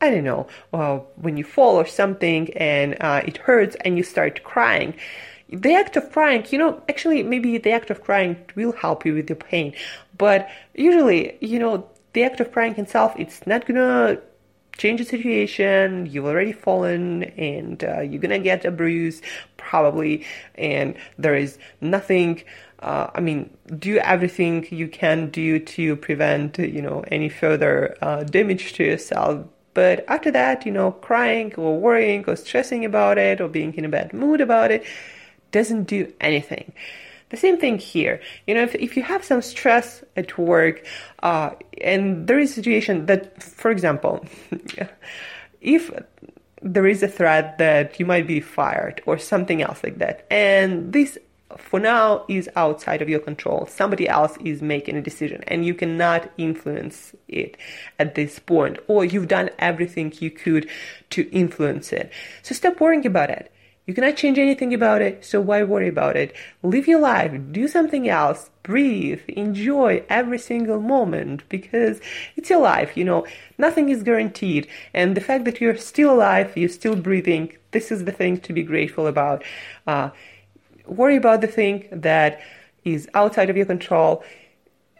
I 0.00 0.10
don't 0.10 0.24
know, 0.24 0.46
well, 0.72 1.06
when 1.16 1.36
you 1.36 1.44
fall 1.44 1.76
or 1.76 1.86
something 1.86 2.52
and 2.54 2.96
uh, 3.00 3.22
it 3.24 3.36
hurts 3.38 3.76
and 3.84 3.96
you 3.96 4.02
start 4.02 4.42
crying. 4.42 4.94
The 5.48 5.74
act 5.74 5.96
of 5.96 6.10
crying, 6.10 6.46
you 6.50 6.58
know, 6.58 6.82
actually, 6.88 7.22
maybe 7.22 7.58
the 7.58 7.72
act 7.72 7.90
of 7.90 8.02
crying 8.02 8.36
will 8.54 8.72
help 8.72 9.04
you 9.04 9.14
with 9.14 9.28
your 9.28 9.36
pain, 9.36 9.74
but 10.16 10.48
usually, 10.74 11.36
you 11.40 11.58
know, 11.58 11.86
the 12.14 12.24
act 12.24 12.40
of 12.40 12.52
crying 12.52 12.74
itself, 12.78 13.14
it's 13.18 13.46
not 13.46 13.66
gonna 13.66 14.18
change 14.76 15.00
the 15.00 15.06
situation. 15.06 16.06
You've 16.06 16.26
already 16.26 16.52
fallen 16.52 17.24
and 17.24 17.82
uh, 17.84 18.00
you're 18.00 18.20
gonna 18.20 18.38
get 18.38 18.64
a 18.64 18.70
bruise 18.70 19.22
probably, 19.56 20.24
and 20.56 20.94
there 21.18 21.34
is 21.34 21.58
nothing. 21.80 22.42
Uh, 22.80 23.08
I 23.14 23.20
mean, 23.20 23.56
do 23.78 23.98
everything 23.98 24.66
you 24.70 24.88
can 24.88 25.30
do 25.30 25.60
to 25.60 25.96
prevent, 25.96 26.58
you 26.58 26.82
know, 26.82 27.04
any 27.08 27.28
further 27.28 27.96
uh, 28.02 28.24
damage 28.24 28.72
to 28.74 28.84
yourself. 28.84 29.46
But 29.74 30.04
after 30.08 30.30
that, 30.32 30.66
you 30.66 30.72
know, 30.72 30.92
crying 30.92 31.54
or 31.56 31.78
worrying 31.78 32.24
or 32.26 32.36
stressing 32.36 32.84
about 32.84 33.18
it 33.18 33.40
or 33.40 33.48
being 33.48 33.72
in 33.74 33.84
a 33.84 33.88
bad 33.88 34.12
mood 34.12 34.40
about 34.40 34.70
it 34.70 34.84
doesn't 35.52 35.84
do 35.84 36.12
anything. 36.20 36.72
The 37.32 37.38
same 37.38 37.56
thing 37.56 37.78
here. 37.78 38.20
You 38.46 38.54
know, 38.54 38.62
if, 38.62 38.74
if 38.74 38.94
you 38.94 39.02
have 39.02 39.24
some 39.24 39.40
stress 39.40 40.04
at 40.16 40.36
work, 40.36 40.84
uh, 41.22 41.50
and 41.80 42.26
there 42.26 42.38
is 42.38 42.50
a 42.52 42.54
situation 42.54 43.06
that, 43.06 43.42
for 43.42 43.70
example, 43.70 44.24
if 45.62 45.90
there 46.60 46.86
is 46.86 47.02
a 47.02 47.08
threat 47.08 47.56
that 47.56 47.98
you 47.98 48.04
might 48.04 48.26
be 48.26 48.40
fired 48.40 49.02
or 49.06 49.16
something 49.16 49.62
else 49.62 49.82
like 49.82 49.96
that, 49.98 50.26
and 50.30 50.92
this 50.92 51.16
for 51.56 51.80
now 51.80 52.24
is 52.28 52.50
outside 52.54 53.00
of 53.00 53.08
your 53.08 53.20
control. 53.20 53.66
Somebody 53.66 54.08
else 54.08 54.36
is 54.44 54.60
making 54.60 54.96
a 54.96 55.02
decision 55.02 55.42
and 55.46 55.64
you 55.64 55.74
cannot 55.74 56.30
influence 56.36 57.14
it 57.28 57.56
at 57.98 58.14
this 58.14 58.38
point, 58.38 58.78
or 58.88 59.04
you've 59.04 59.28
done 59.28 59.50
everything 59.58 60.12
you 60.18 60.30
could 60.30 60.68
to 61.10 61.30
influence 61.30 61.92
it. 61.92 62.10
So 62.42 62.54
stop 62.54 62.80
worrying 62.80 63.06
about 63.06 63.30
it. 63.30 63.52
You 63.86 63.94
cannot 63.94 64.16
change 64.16 64.38
anything 64.38 64.72
about 64.72 65.02
it, 65.02 65.24
so 65.24 65.40
why 65.40 65.64
worry 65.64 65.88
about 65.88 66.16
it? 66.16 66.34
Live 66.62 66.86
your 66.86 67.00
life, 67.00 67.32
do 67.50 67.66
something 67.66 68.08
else, 68.08 68.48
breathe, 68.62 69.22
enjoy 69.26 70.04
every 70.08 70.38
single 70.38 70.80
moment 70.80 71.42
because 71.48 72.00
it's 72.36 72.48
your 72.48 72.60
life, 72.60 72.96
you 72.96 73.02
know, 73.02 73.26
nothing 73.58 73.88
is 73.88 74.04
guaranteed. 74.04 74.68
And 74.94 75.16
the 75.16 75.20
fact 75.20 75.44
that 75.46 75.60
you're 75.60 75.76
still 75.76 76.12
alive, 76.12 76.56
you're 76.56 76.68
still 76.68 76.94
breathing, 76.94 77.52
this 77.72 77.90
is 77.90 78.04
the 78.04 78.12
thing 78.12 78.38
to 78.40 78.52
be 78.52 78.62
grateful 78.62 79.08
about. 79.08 79.42
Uh, 79.84 80.10
worry 80.86 81.16
about 81.16 81.40
the 81.40 81.48
thing 81.48 81.88
that 81.90 82.40
is 82.84 83.08
outside 83.14 83.50
of 83.50 83.56
your 83.56 83.66
control. 83.66 84.22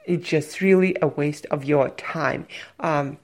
It's 0.07 0.29
just 0.29 0.61
really 0.61 0.97
a 1.01 1.07
waste 1.07 1.47
of 1.53 1.65
your 1.65 1.91
time. 1.91 2.49
Um, 2.81 3.19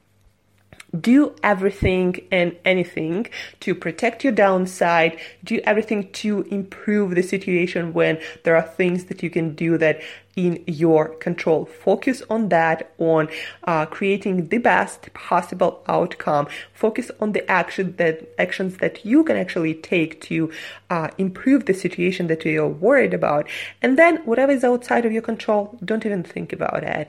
do 0.98 1.34
everything 1.42 2.26
and 2.32 2.56
anything 2.64 3.26
to 3.60 3.74
protect 3.74 4.24
your 4.24 4.32
downside, 4.32 5.18
do 5.44 5.60
everything 5.64 6.10
to 6.12 6.42
improve 6.42 7.14
the 7.14 7.22
situation 7.22 7.92
when 7.92 8.18
there 8.44 8.56
are 8.56 8.62
things 8.62 9.04
that 9.06 9.22
you 9.22 9.28
can 9.28 9.54
do 9.54 9.76
that 9.78 10.00
in 10.36 10.62
your 10.66 11.08
control. 11.16 11.66
Focus 11.66 12.22
on 12.30 12.48
that, 12.48 12.92
on 12.98 13.28
uh, 13.64 13.84
creating 13.86 14.48
the 14.48 14.58
best 14.58 15.12
possible 15.12 15.82
outcome. 15.88 16.46
Focus 16.72 17.10
on 17.20 17.32
the 17.32 17.50
action 17.50 17.96
that 17.96 18.28
actions 18.38 18.78
that 18.78 19.04
you 19.04 19.24
can 19.24 19.36
actually 19.36 19.74
take 19.74 20.20
to 20.20 20.50
uh, 20.90 21.08
improve 21.18 21.66
the 21.66 21.74
situation 21.74 22.28
that 22.28 22.44
you're 22.44 22.68
worried 22.68 23.12
about. 23.12 23.48
And 23.82 23.98
then 23.98 24.18
whatever 24.18 24.52
is 24.52 24.62
outside 24.62 25.04
of 25.04 25.12
your 25.12 25.22
control, 25.22 25.76
don't 25.84 26.06
even 26.06 26.22
think 26.22 26.52
about 26.52 26.84
it. 26.84 27.08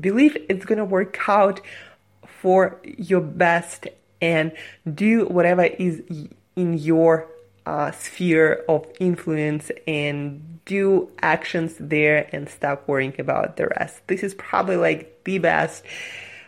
Believe 0.00 0.36
it's 0.48 0.64
gonna 0.64 0.84
work 0.84 1.18
out 1.28 1.60
for 2.40 2.80
your 2.84 3.20
best 3.20 3.88
and 4.20 4.52
do 4.92 5.26
whatever 5.26 5.64
is 5.64 6.02
in 6.56 6.74
your 6.74 7.26
uh, 7.66 7.90
sphere 7.92 8.64
of 8.68 8.86
influence 8.98 9.70
and 9.86 10.60
do 10.64 11.10
actions 11.20 11.74
there 11.78 12.28
and 12.32 12.48
stop 12.48 12.86
worrying 12.88 13.14
about 13.18 13.56
the 13.56 13.66
rest. 13.78 14.00
This 14.06 14.22
is 14.22 14.34
probably 14.34 14.76
like 14.76 15.24
the 15.24 15.38
best 15.38 15.84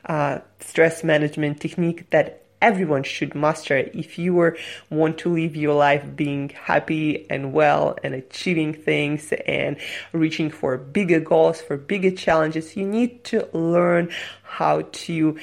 uh, 0.06 0.38
stress 0.61 1.04
management 1.04 1.61
technique 1.61 2.08
that 2.11 2.42
everyone 2.61 3.02
should 3.02 3.34
master 3.34 3.76
if 3.76 4.18
you 4.18 4.34
were, 4.34 4.56
want 4.88 5.18
to 5.18 5.28
live 5.28 5.56
your 5.56 5.75
life 5.75 6.04
being 6.14 6.49
happy 6.50 7.26
and 7.28 7.52
well 7.52 7.99
and 8.04 8.14
achieving 8.14 8.72
things 8.72 9.32
and 9.46 9.76
reaching 10.12 10.49
for 10.49 10.78
bigger 10.78 11.20
goals, 11.20 11.61
for 11.61 11.76
bigger 11.76 12.12
challenges. 12.12 12.76
You 12.76 12.87
need 12.87 13.25
to 13.25 13.49
learn 13.52 14.11
how 14.44 14.82
to 14.82 15.38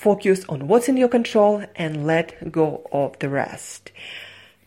focus 0.00 0.46
on 0.48 0.66
what's 0.66 0.88
in 0.88 0.96
your 0.96 1.10
control 1.10 1.62
and 1.76 2.06
let 2.06 2.50
go 2.50 2.82
of 2.90 3.18
the 3.18 3.28
rest. 3.28 3.92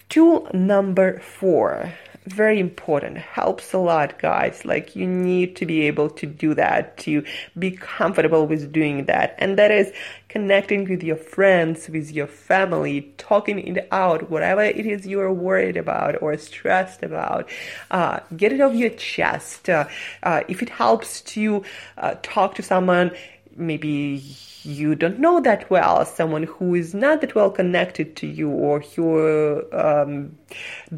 Tool 0.08 0.48
number 0.54 1.20
four, 1.22 1.92
very 2.28 2.60
important, 2.60 3.18
helps 3.18 3.74
a 3.74 3.80
lot, 3.80 4.20
guys. 4.20 4.64
Like, 4.64 4.96
you 4.96 5.08
need 5.08 5.56
to 5.56 5.66
be 5.66 5.88
able 5.88 6.12
to 6.12 6.28
do 6.28 6.54
that, 6.54 6.98
to 7.00 7.24
be 7.58 7.72
comfortable 7.72 8.46
with 8.46 8.72
doing 8.72 9.06
that. 9.06 9.34
And 9.40 9.58
that 9.58 9.72
is 9.72 9.92
connecting 10.30 10.88
with 10.88 11.02
your 11.02 11.16
friends, 11.16 11.90
with 11.90 12.12
your 12.12 12.28
family, 12.28 13.12
talking 13.18 13.58
it 13.58 13.88
out, 13.92 14.30
whatever 14.30 14.62
it 14.62 14.86
is 14.86 15.08
you 15.08 15.20
are 15.20 15.34
worried 15.34 15.78
about 15.78 16.22
or 16.22 16.38
stressed 16.38 17.02
about. 17.02 17.50
Uh, 17.90 18.20
get 18.38 18.54
it 18.54 18.62
off 18.62 18.76
your 18.76 18.92
chest. 18.92 19.68
Uh, 19.68 19.88
uh, 20.22 20.44
if 20.48 20.62
it 20.62 20.70
helps 20.70 21.22
to 21.22 21.64
uh, 21.98 22.14
talk 22.22 22.54
to 22.54 22.62
someone, 22.62 23.10
maybe 23.56 24.22
you 24.64 24.96
don't 24.96 25.20
know 25.20 25.42
that 25.42 25.70
well, 25.70 26.06
someone 26.06 26.44
who 26.44 26.74
is 26.74 26.94
not 26.94 27.22
that 27.22 27.36
well 27.36 27.52
connected 27.52 28.16
to 28.16 28.28
you 28.28 28.50
or 28.50 28.80
who 28.80 29.64
um, 29.74 30.38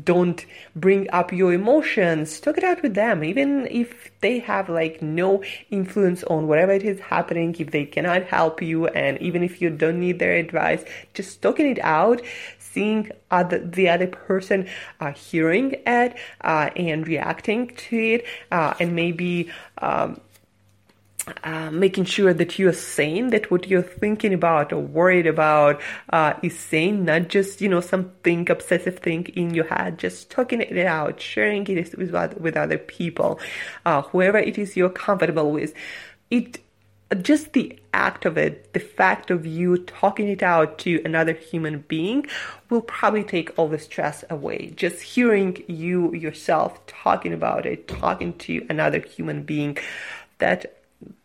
don't 0.04 0.46
bring 0.76 1.10
up 1.10 1.34
your 1.34 1.52
emotions, 1.52 2.40
talk 2.40 2.58
it 2.58 2.64
out 2.64 2.82
with 2.84 2.94
them. 2.94 3.24
Even 3.24 3.68
if 3.72 4.12
they 4.22 4.40
have 4.40 4.70
like 4.70 5.02
no 5.02 5.44
influence 5.72 6.24
on 6.26 6.48
whatever 6.48 6.74
it 6.74 6.84
is 6.84 7.00
happening, 7.00 7.56
if 7.58 7.72
they 7.72 7.86
cannot 7.86 8.24
help 8.24 8.62
you, 8.62 8.88
and 8.88 9.20
even 9.20 9.44
if 9.44 9.62
you 9.62 9.70
don't 9.70 10.00
need 10.00 10.20
their 10.20 10.34
advice, 10.34 10.84
just 11.14 11.42
talking 11.42 11.66
it 11.66 11.80
out, 11.80 12.22
seeing 12.60 13.10
other, 13.32 13.60
the 13.60 13.90
other 13.90 14.08
person 14.08 14.68
uh, 15.00 15.12
hearing 15.14 15.76
it 15.88 16.16
uh, 16.42 16.70
and 16.76 17.08
reacting 17.08 17.68
to 17.76 17.98
it, 17.98 18.26
uh, 18.52 18.74
and 18.80 18.96
maybe 18.96 19.50
um, 19.80 20.20
uh, 21.44 21.72
making 21.72 22.05
sure 22.05 22.34
that 22.34 22.60
you're 22.60 22.74
sane, 22.74 23.29
that 23.29 23.50
what 23.50 23.67
you're 23.67 23.82
thinking 23.82 24.34
about 24.34 24.72
or 24.72 24.79
worried 24.79 25.25
about 25.25 25.82
uh, 26.12 26.34
is 26.44 26.58
sane, 26.58 27.05
not 27.05 27.29
just, 27.29 27.62
you 27.62 27.70
know, 27.70 27.82
something 27.82 28.50
obsessive 28.50 29.00
thing 29.00 29.25
in 29.36 29.53
your 29.53 29.65
head, 29.65 29.98
just 29.98 30.29
talking 30.29 30.62
it 30.62 30.86
out, 30.86 31.20
sharing 31.20 31.65
it 31.67 31.98
with, 31.98 32.38
with 32.38 32.55
other 32.55 32.77
people, 32.77 33.39
uh, 33.86 34.03
whoever 34.03 34.38
it 34.38 34.58
is 34.58 34.77
you're 34.77 34.89
comfortable 34.89 35.51
with. 35.51 35.74
It, 36.29 36.62
just 37.22 37.53
the 37.53 37.79
act 37.94 38.25
of 38.25 38.38
it, 38.38 38.74
the 38.74 38.79
fact 38.79 39.32
of 39.32 39.46
you 39.46 39.77
talking 39.77 40.27
it 40.27 40.44
out 40.44 40.79
to 40.79 41.01
another 41.05 41.34
human 41.34 41.79
being 41.88 42.25
will 42.70 42.82
probably 42.82 43.24
take 43.24 43.58
all 43.58 43.67
the 43.67 43.79
stress 43.79 44.24
away. 44.29 44.74
Just 44.75 45.01
hearing 45.01 45.63
you 45.67 46.13
yourself 46.13 46.86
talking 46.88 47.34
about 47.34 47.65
it, 47.65 47.88
talking 47.88 48.34
to 48.39 48.65
another 48.70 49.00
human 49.00 49.44
being, 49.44 49.77
that 50.39 50.75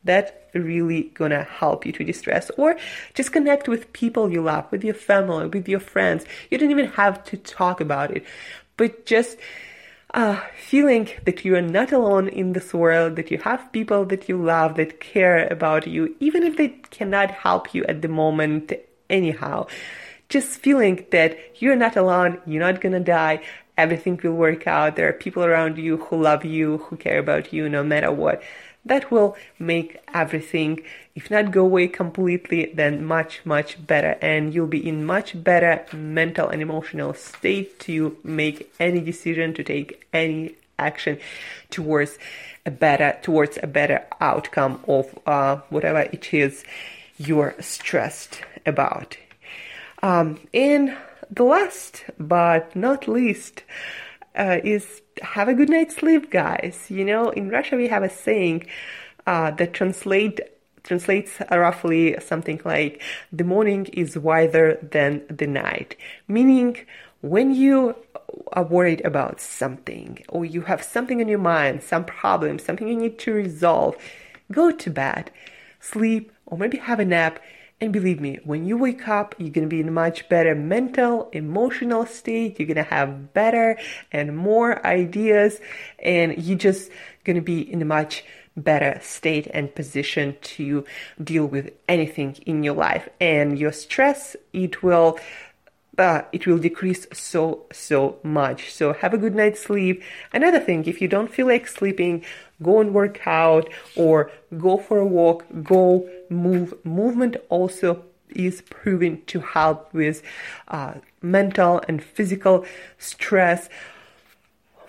that 0.04 0.50
really 0.54 1.04
gonna 1.14 1.44
help 1.44 1.86
you 1.86 1.92
to 1.92 2.04
distress 2.04 2.50
or 2.56 2.76
just 3.14 3.32
connect 3.32 3.68
with 3.68 3.92
people 3.92 4.32
you 4.32 4.42
love 4.42 4.66
with 4.70 4.82
your 4.82 4.94
family 4.94 5.46
with 5.46 5.68
your 5.68 5.80
friends. 5.80 6.24
You 6.50 6.58
don't 6.58 6.70
even 6.70 6.86
have 6.86 7.22
to 7.24 7.36
talk 7.36 7.80
about 7.80 8.10
it 8.10 8.24
but 8.76 9.04
just 9.04 9.36
uh, 10.14 10.40
feeling 10.56 11.08
that 11.26 11.44
you 11.44 11.54
are 11.54 11.62
not 11.62 11.92
alone 11.92 12.28
in 12.28 12.54
this 12.54 12.72
world, 12.72 13.16
that 13.16 13.30
you 13.30 13.36
have 13.38 13.70
people 13.72 14.06
that 14.06 14.26
you 14.26 14.42
love, 14.42 14.76
that 14.76 15.00
care 15.00 15.46
about 15.48 15.86
you, 15.86 16.16
even 16.18 16.42
if 16.42 16.56
they 16.56 16.68
cannot 16.90 17.30
help 17.30 17.74
you 17.74 17.84
at 17.84 18.00
the 18.00 18.08
moment 18.08 18.72
anyhow. 19.10 19.66
Just 20.30 20.60
feeling 20.60 21.04
that 21.10 21.38
you're 21.60 21.76
not 21.76 21.96
alone, 21.96 22.40
you're 22.46 22.62
not 22.62 22.80
gonna 22.80 23.00
die, 23.00 23.42
everything 23.76 24.18
will 24.22 24.32
work 24.32 24.66
out, 24.66 24.96
there 24.96 25.08
are 25.08 25.12
people 25.12 25.44
around 25.44 25.76
you 25.76 25.98
who 25.98 26.16
love 26.22 26.44
you, 26.44 26.78
who 26.78 26.96
care 26.96 27.18
about 27.18 27.52
you 27.52 27.68
no 27.68 27.84
matter 27.84 28.10
what 28.10 28.42
that 28.84 29.10
will 29.10 29.36
make 29.58 29.98
everything, 30.14 30.82
if 31.14 31.30
not 31.30 31.50
go 31.50 31.62
away 31.62 31.88
completely, 31.88 32.72
then 32.74 33.04
much, 33.04 33.44
much 33.44 33.84
better. 33.86 34.16
And 34.22 34.54
you'll 34.54 34.66
be 34.66 34.86
in 34.86 35.04
much 35.04 35.42
better 35.42 35.84
mental 35.92 36.48
and 36.48 36.62
emotional 36.62 37.14
state 37.14 37.78
to 37.80 38.16
make 38.24 38.72
any 38.80 39.00
decision, 39.00 39.54
to 39.54 39.62
take 39.62 40.06
any 40.12 40.54
action 40.78 41.18
towards 41.68 42.18
a 42.64 42.70
better, 42.70 43.18
towards 43.22 43.58
a 43.62 43.66
better 43.66 44.06
outcome 44.20 44.82
of 44.88 45.18
uh, 45.26 45.56
whatever 45.68 46.00
it 46.00 46.32
is 46.32 46.64
you're 47.18 47.54
stressed 47.60 48.40
about. 48.64 49.18
Um, 50.02 50.40
and 50.54 50.96
the 51.30 51.44
last 51.44 52.04
but 52.18 52.74
not 52.74 53.06
least 53.06 53.62
uh, 54.36 54.58
is 54.64 55.02
have 55.22 55.48
a 55.48 55.54
good 55.54 55.68
night's 55.68 55.96
sleep, 55.96 56.30
guys. 56.30 56.86
You 56.88 57.04
know, 57.04 57.30
in 57.30 57.48
Russia 57.50 57.76
we 57.76 57.88
have 57.88 58.02
a 58.02 58.10
saying 58.10 58.66
uh, 59.26 59.50
that 59.52 59.74
translate 59.74 60.40
translates 60.82 61.40
roughly 61.50 62.16
something 62.20 62.60
like 62.64 63.02
the 63.32 63.44
morning 63.44 63.86
is 63.92 64.16
wiser 64.16 64.78
than 64.82 65.22
the 65.28 65.46
night, 65.46 65.96
meaning 66.26 66.76
when 67.20 67.54
you 67.54 67.94
are 68.52 68.64
worried 68.64 69.04
about 69.04 69.40
something 69.40 70.18
or 70.28 70.44
you 70.44 70.62
have 70.62 70.82
something 70.82 71.20
on 71.20 71.28
your 71.28 71.38
mind, 71.38 71.82
some 71.82 72.04
problem, 72.04 72.58
something 72.58 72.88
you 72.88 72.96
need 72.96 73.18
to 73.18 73.32
resolve, 73.32 73.96
go 74.50 74.70
to 74.70 74.90
bed, 74.90 75.30
sleep, 75.80 76.32
or 76.46 76.56
maybe 76.56 76.78
have 76.78 77.00
a 77.00 77.04
nap 77.04 77.40
and 77.80 77.92
believe 77.92 78.20
me, 78.20 78.38
when 78.44 78.66
you 78.66 78.76
wake 78.76 79.08
up, 79.08 79.34
you're 79.38 79.50
going 79.50 79.66
to 79.66 79.74
be 79.74 79.80
in 79.80 79.88
a 79.88 79.92
much 79.92 80.28
better 80.28 80.54
mental, 80.54 81.30
emotional 81.32 82.04
state. 82.04 82.58
You're 82.58 82.66
going 82.66 82.76
to 82.76 82.82
have 82.82 83.32
better 83.32 83.78
and 84.12 84.36
more 84.36 84.84
ideas, 84.86 85.60
and 85.98 86.36
you're 86.42 86.58
just 86.58 86.90
going 87.24 87.36
to 87.36 87.42
be 87.42 87.60
in 87.60 87.80
a 87.80 87.86
much 87.86 88.22
better 88.54 88.98
state 89.00 89.46
and 89.54 89.74
position 89.74 90.36
to 90.42 90.84
deal 91.22 91.46
with 91.46 91.72
anything 91.88 92.36
in 92.44 92.62
your 92.62 92.74
life. 92.74 93.08
And 93.18 93.58
your 93.58 93.72
stress, 93.72 94.36
it 94.52 94.82
will 94.82 95.18
uh, 95.98 96.22
it 96.32 96.46
will 96.46 96.58
decrease 96.58 97.06
so 97.12 97.66
so 97.72 98.18
much 98.22 98.72
so 98.72 98.94
have 98.94 99.12
a 99.12 99.18
good 99.18 99.34
night's 99.34 99.60
sleep 99.60 100.02
another 100.32 100.58
thing 100.58 100.84
if 100.86 101.02
you 101.02 101.08
don't 101.08 101.30
feel 101.30 101.46
like 101.46 101.66
sleeping 101.66 102.24
go 102.62 102.80
and 102.80 102.94
work 102.94 103.26
out 103.26 103.68
or 103.96 104.30
go 104.56 104.78
for 104.78 104.98
a 104.98 105.04
walk 105.04 105.44
go 105.62 106.08
move 106.30 106.74
movement 106.84 107.36
also 107.48 108.04
is 108.30 108.62
proven 108.62 109.22
to 109.26 109.40
help 109.40 109.92
with 109.92 110.22
uh, 110.68 110.94
mental 111.20 111.82
and 111.88 112.02
physical 112.02 112.64
stress 112.98 113.68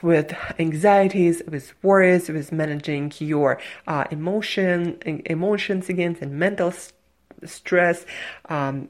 with 0.01 0.33
anxieties, 0.57 1.41
with 1.48 1.74
worries, 1.83 2.29
with 2.29 2.51
managing 2.51 3.12
your 3.19 3.60
uh, 3.88 4.05
emotion, 4.12 4.98
emotions 5.25 5.89
again, 5.89 6.17
and 6.21 6.31
mental 6.31 6.71
st- 6.71 6.93
stress, 7.45 8.05
um, 8.50 8.89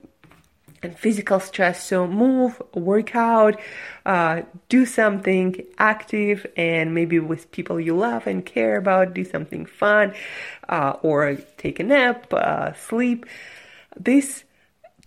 and 0.84 0.98
physical 0.98 1.40
stress. 1.40 1.84
So 1.84 2.08
move, 2.08 2.62
work 2.74 3.16
out, 3.16 3.60
uh, 4.06 4.42
do 4.70 4.86
something 4.86 5.64
active, 5.78 6.46
and 6.58 6.94
maybe 6.94 7.20
with 7.20 7.52
people 7.52 7.80
you 7.80 7.96
love 7.96 8.28
and 8.28 8.46
care 8.46 8.78
about, 8.78 9.14
do 9.14 9.24
something 9.24 9.66
fun, 9.66 10.14
uh, 10.70 10.94
or 11.02 11.36
take 11.58 11.80
a 11.80 11.84
nap, 11.84 12.34
uh, 12.34 12.74
sleep. 12.74 13.26
These 14.00 14.44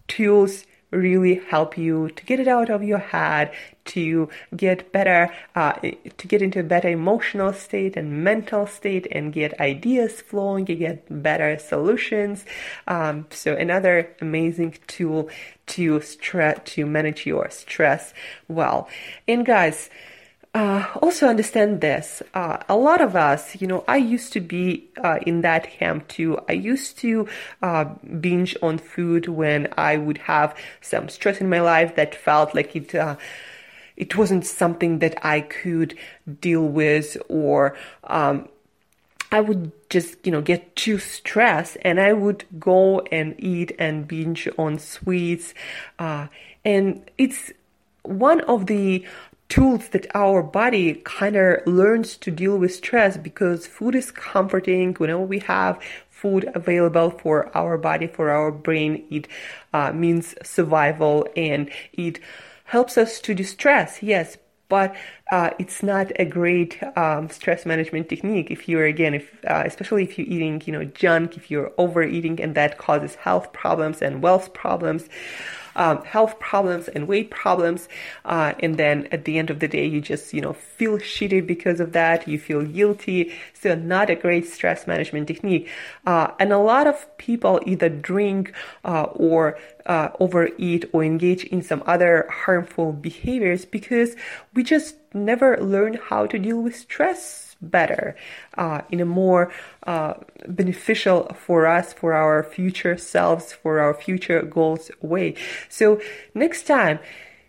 tools 0.07 0.65
really 0.91 1.43
help 1.49 1.77
you 1.77 2.09
to 2.11 2.25
get 2.25 2.39
it 2.39 2.49
out 2.49 2.71
of 2.71 2.83
your 2.85 2.99
head, 2.99 3.53
to 3.87 4.29
get 4.57 4.93
better, 4.93 5.33
uh, 5.55 5.73
to 5.73 6.27
get 6.27 6.43
into 6.43 6.61
a 6.61 6.63
better 6.63 6.89
emotional 6.89 7.53
state 7.53 7.97
and 7.97 8.25
mental 8.25 8.67
state 8.67 9.07
and 9.11 9.33
get 9.33 9.61
ideas 9.61 10.21
flowing, 10.21 10.67
you 10.67 10.77
get 10.77 11.05
better 11.23 11.59
solutions. 11.59 12.45
Um, 12.87 13.27
so 13.31 13.55
another 13.55 14.15
amazing 14.21 14.79
tool 14.87 15.29
to 15.67 16.01
stress, 16.01 16.61
to 16.65 16.87
manage 16.87 17.27
your 17.27 17.51
stress 17.51 18.13
well. 18.49 18.89
And 19.27 19.45
guys, 19.45 19.91
uh, 20.55 20.87
also 21.03 21.27
understand 21.27 21.81
this. 21.81 22.23
Uh, 22.33 22.59
a 22.69 22.77
lot 22.77 23.01
of 23.01 23.17
us, 23.17 23.61
you 23.61 23.67
know, 23.67 23.83
I 23.89 23.97
used 23.97 24.33
to 24.35 24.41
be 24.41 24.89
uh, 25.03 25.19
in 25.27 25.41
that 25.41 25.69
camp 25.69 26.07
too. 26.07 26.39
I 26.49 26.53
used 26.53 26.97
to 26.99 27.27
uh, 27.61 27.87
binge 28.21 28.57
on 28.63 28.79
food 28.79 29.27
when 29.27 29.69
I 29.77 29.97
would 29.97 30.19
have 30.19 30.57
some 30.81 31.09
stress 31.09 31.41
in 31.41 31.49
my 31.49 31.61
life 31.61 31.97
that 31.97 32.15
felt 32.15 32.55
like 32.55 32.77
it. 32.77 32.95
It 33.97 34.17
wasn't 34.17 34.47
something 34.47 34.99
that 34.99 35.25
I 35.25 35.41
could 35.41 35.97
deal 36.41 36.67
with, 36.67 37.17
or 37.29 37.77
um, 38.05 38.49
I 39.31 39.41
would 39.41 39.73
just, 39.91 40.17
you 40.25 40.33
know, 40.33 40.43
get 40.43 40.75
too 40.77 40.99
stressed, 40.99 41.77
and 41.83 42.01
I 42.01 42.13
would 42.13 42.45
go 42.59 43.01
and 43.13 43.35
eat 43.39 43.73
and 43.79 44.07
binge 44.07 44.49
on 44.59 44.79
sweets, 44.79 45.55
uh, 45.99 46.29
and 46.65 47.09
it's 47.19 47.53
one 48.03 48.41
of 48.43 48.67
the 48.67 49.07
tools 49.49 49.89
that 49.91 50.07
our 50.15 50.43
body 50.43 50.95
kind 51.05 51.37
of 51.37 51.67
learns 51.67 52.17
to 52.17 52.31
deal 52.31 52.59
with 52.59 52.75
stress 52.75 53.17
because 53.17 53.67
food 53.67 53.95
is 53.95 54.11
comforting. 54.11 54.95
Whenever 54.95 55.21
we 55.21 55.39
have 55.41 55.79
food 56.25 56.51
available 56.55 57.11
for 57.11 57.55
our 57.55 57.77
body 57.77 58.07
for 58.07 58.31
our 58.31 58.51
brain 58.51 59.05
it 59.11 59.29
uh, 59.75 59.93
means 59.93 60.35
survival 60.43 61.29
and 61.37 61.71
it 61.93 62.19
helps 62.65 62.97
us 62.99 63.21
to 63.21 63.35
distress 63.35 64.03
yes 64.03 64.37
but 64.69 64.95
uh, 65.31 65.51
it's 65.59 65.83
not 65.83 66.13
a 66.19 66.25
great 66.25 66.83
um, 66.97 67.29
stress 67.31 67.65
management 67.65 68.09
technique 68.09 68.51
if 68.51 68.69
you're 68.69 68.85
again 68.85 69.15
if 69.15 69.45
uh, 69.47 69.63
especially 69.65 70.05
if 70.05 70.19
you're 70.19 70.27
eating 70.27 70.63
you 70.67 70.73
know 70.73 70.85
junk 70.85 71.37
if 71.37 71.51
you're 71.51 71.73
overeating 71.79 72.41
and 72.41 72.55
that 72.55 72.79
causes 72.79 73.15
health 73.17 73.53
problems 73.53 74.03
and 74.03 74.23
wealth 74.23 74.53
problems 74.53 75.09
um, 75.77 76.05
health 76.05 76.39
problems 76.39 76.89
and 76.89 77.09
weight 77.09 77.31
problems. 77.31 77.89
Uh, 78.25 78.55
and 78.61 78.77
then 78.77 79.09
at 79.13 79.25
the 79.25 79.39
end 79.39 79.51
of 79.51 79.61
the 79.61 79.69
day, 79.69 79.87
you 79.87 80.01
just, 80.01 80.33
you 80.33 80.41
know, 80.41 80.53
feel 80.53 80.99
shitty 80.99 81.47
because 81.47 81.81
of 81.81 81.93
that. 81.93 82.29
You 82.29 82.39
feel 82.39 82.65
guilty. 82.65 83.33
So 83.55 83.75
not 83.75 84.11
a 84.11 84.15
great 84.15 84.47
stress 84.47 84.87
management 84.87 85.29
technique. 85.29 85.69
Uh, 86.07 86.31
and 86.39 86.53
a 86.53 86.59
lot 86.59 86.87
of 86.87 87.07
people 87.19 87.61
either 87.67 87.89
drink 87.89 88.53
uh, 88.85 89.05
or 89.15 89.59
uh, 89.87 90.11
overeat 90.21 90.89
or 90.93 91.05
engage 91.05 91.45
in 91.45 91.63
some 91.63 91.83
other 91.87 92.29
harmful 92.31 92.93
behaviors 92.93 93.65
because 93.65 94.17
we 94.55 94.63
just 94.63 94.97
never 95.15 95.57
learn 95.59 95.95
how 95.95 96.27
to 96.27 96.39
deal 96.39 96.61
with 96.61 96.77
stress 96.77 97.57
better, 97.63 98.15
uh, 98.59 98.83
in 98.91 99.01
a 99.01 99.05
more 99.05 99.53
uh, 99.87 100.15
beneficial 100.47 101.33
for 101.35 101.67
us, 101.67 101.93
for 101.93 102.13
our 102.13 102.43
future 102.43 102.97
selves, 102.97 103.53
for 103.53 103.81
our 103.81 103.95
future 103.95 104.43
goals 104.43 104.91
way. 105.01 105.35
So 105.69 106.01
next 106.35 106.67
time, 106.67 106.99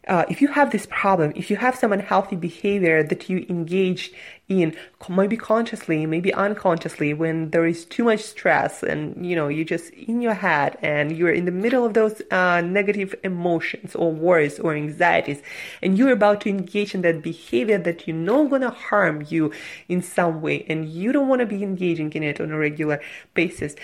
uh, 0.07 0.25
if 0.29 0.41
you 0.41 0.47
have 0.49 0.71
this 0.71 0.85
problem, 0.85 1.33
if 1.35 1.49
you 1.49 1.55
have 1.55 1.75
some 1.75 1.91
unhealthy 1.91 2.35
behavior 2.35 3.01
that 3.03 3.27
you 3.29 3.45
engage 3.49 4.11
in, 4.47 4.75
maybe 5.09 5.35
consciously, 5.35 6.05
maybe 6.05 6.31
unconsciously, 6.33 7.13
when 7.13 7.49
there 7.49 7.65
is 7.65 7.85
too 7.85 8.03
much 8.03 8.19
stress 8.19 8.83
and 8.83 9.25
you 9.25 9.35
know 9.35 9.47
you're 9.47 9.65
just 9.65 9.89
in 9.91 10.21
your 10.21 10.35
head 10.35 10.77
and 10.83 11.17
you're 11.17 11.31
in 11.31 11.45
the 11.45 11.51
middle 11.51 11.83
of 11.83 11.95
those 11.95 12.21
uh, 12.29 12.61
negative 12.61 13.15
emotions 13.23 13.95
or 13.95 14.11
worries 14.11 14.59
or 14.59 14.75
anxieties, 14.75 15.41
and 15.81 15.97
you're 15.97 16.11
about 16.11 16.41
to 16.41 16.49
engage 16.49 16.93
in 16.93 17.01
that 17.01 17.23
behavior 17.23 17.79
that 17.79 18.07
you 18.07 18.13
know 18.13 18.47
gonna 18.47 18.69
harm 18.69 19.25
you 19.27 19.51
in 19.89 20.03
some 20.03 20.41
way, 20.41 20.65
and 20.69 20.87
you 20.87 21.11
don't 21.11 21.27
want 21.27 21.39
to 21.39 21.47
be 21.47 21.63
engaging 21.63 22.13
in 22.13 22.21
it 22.21 22.39
on 22.39 22.51
a 22.51 22.57
regular 22.57 23.01
basis, 23.33 23.75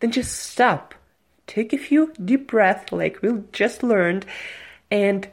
then 0.00 0.10
just 0.10 0.34
stop, 0.34 0.94
take 1.46 1.72
a 1.72 1.78
few 1.78 2.12
deep 2.24 2.48
breaths, 2.48 2.90
like 2.90 3.22
we 3.22 3.30
just 3.52 3.84
learned, 3.84 4.26
and 4.90 5.28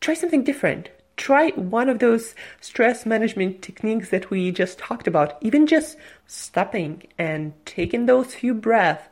try 0.00 0.14
something 0.14 0.44
different. 0.44 0.90
Try 1.16 1.50
one 1.52 1.88
of 1.88 1.98
those 1.98 2.34
stress 2.60 3.06
management 3.06 3.62
techniques 3.62 4.10
that 4.10 4.30
we 4.30 4.52
just 4.52 4.78
talked 4.78 5.06
about, 5.06 5.38
even 5.40 5.66
just 5.66 5.96
stopping 6.26 7.04
and 7.16 7.54
taking 7.64 8.04
those 8.04 8.34
few 8.34 8.52
breaths, 8.52 9.08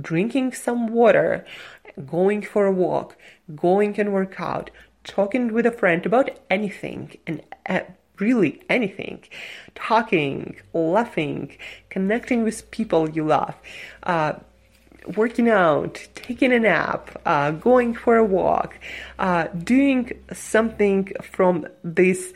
drinking 0.00 0.52
some 0.52 0.86
water, 0.86 1.44
going 2.06 2.42
for 2.42 2.66
a 2.66 2.72
walk, 2.72 3.16
going 3.56 3.98
and 3.98 4.12
work 4.12 4.40
out, 4.40 4.70
talking 5.02 5.52
with 5.52 5.66
a 5.66 5.72
friend 5.72 6.06
about 6.06 6.30
anything 6.48 7.16
and 7.26 7.42
uh, 7.66 7.80
really 8.18 8.62
anything, 8.68 9.24
talking, 9.74 10.56
laughing, 10.72 11.56
connecting 11.88 12.44
with 12.44 12.70
people 12.70 13.10
you 13.10 13.24
love. 13.26 13.54
Uh, 14.04 14.34
working 15.16 15.48
out, 15.48 16.06
taking 16.14 16.52
a 16.52 16.58
nap, 16.58 17.20
uh, 17.26 17.50
going 17.52 17.94
for 17.94 18.16
a 18.16 18.24
walk, 18.24 18.78
uh, 19.18 19.48
doing 19.48 20.12
something 20.32 21.12
from 21.22 21.66
this 21.82 22.32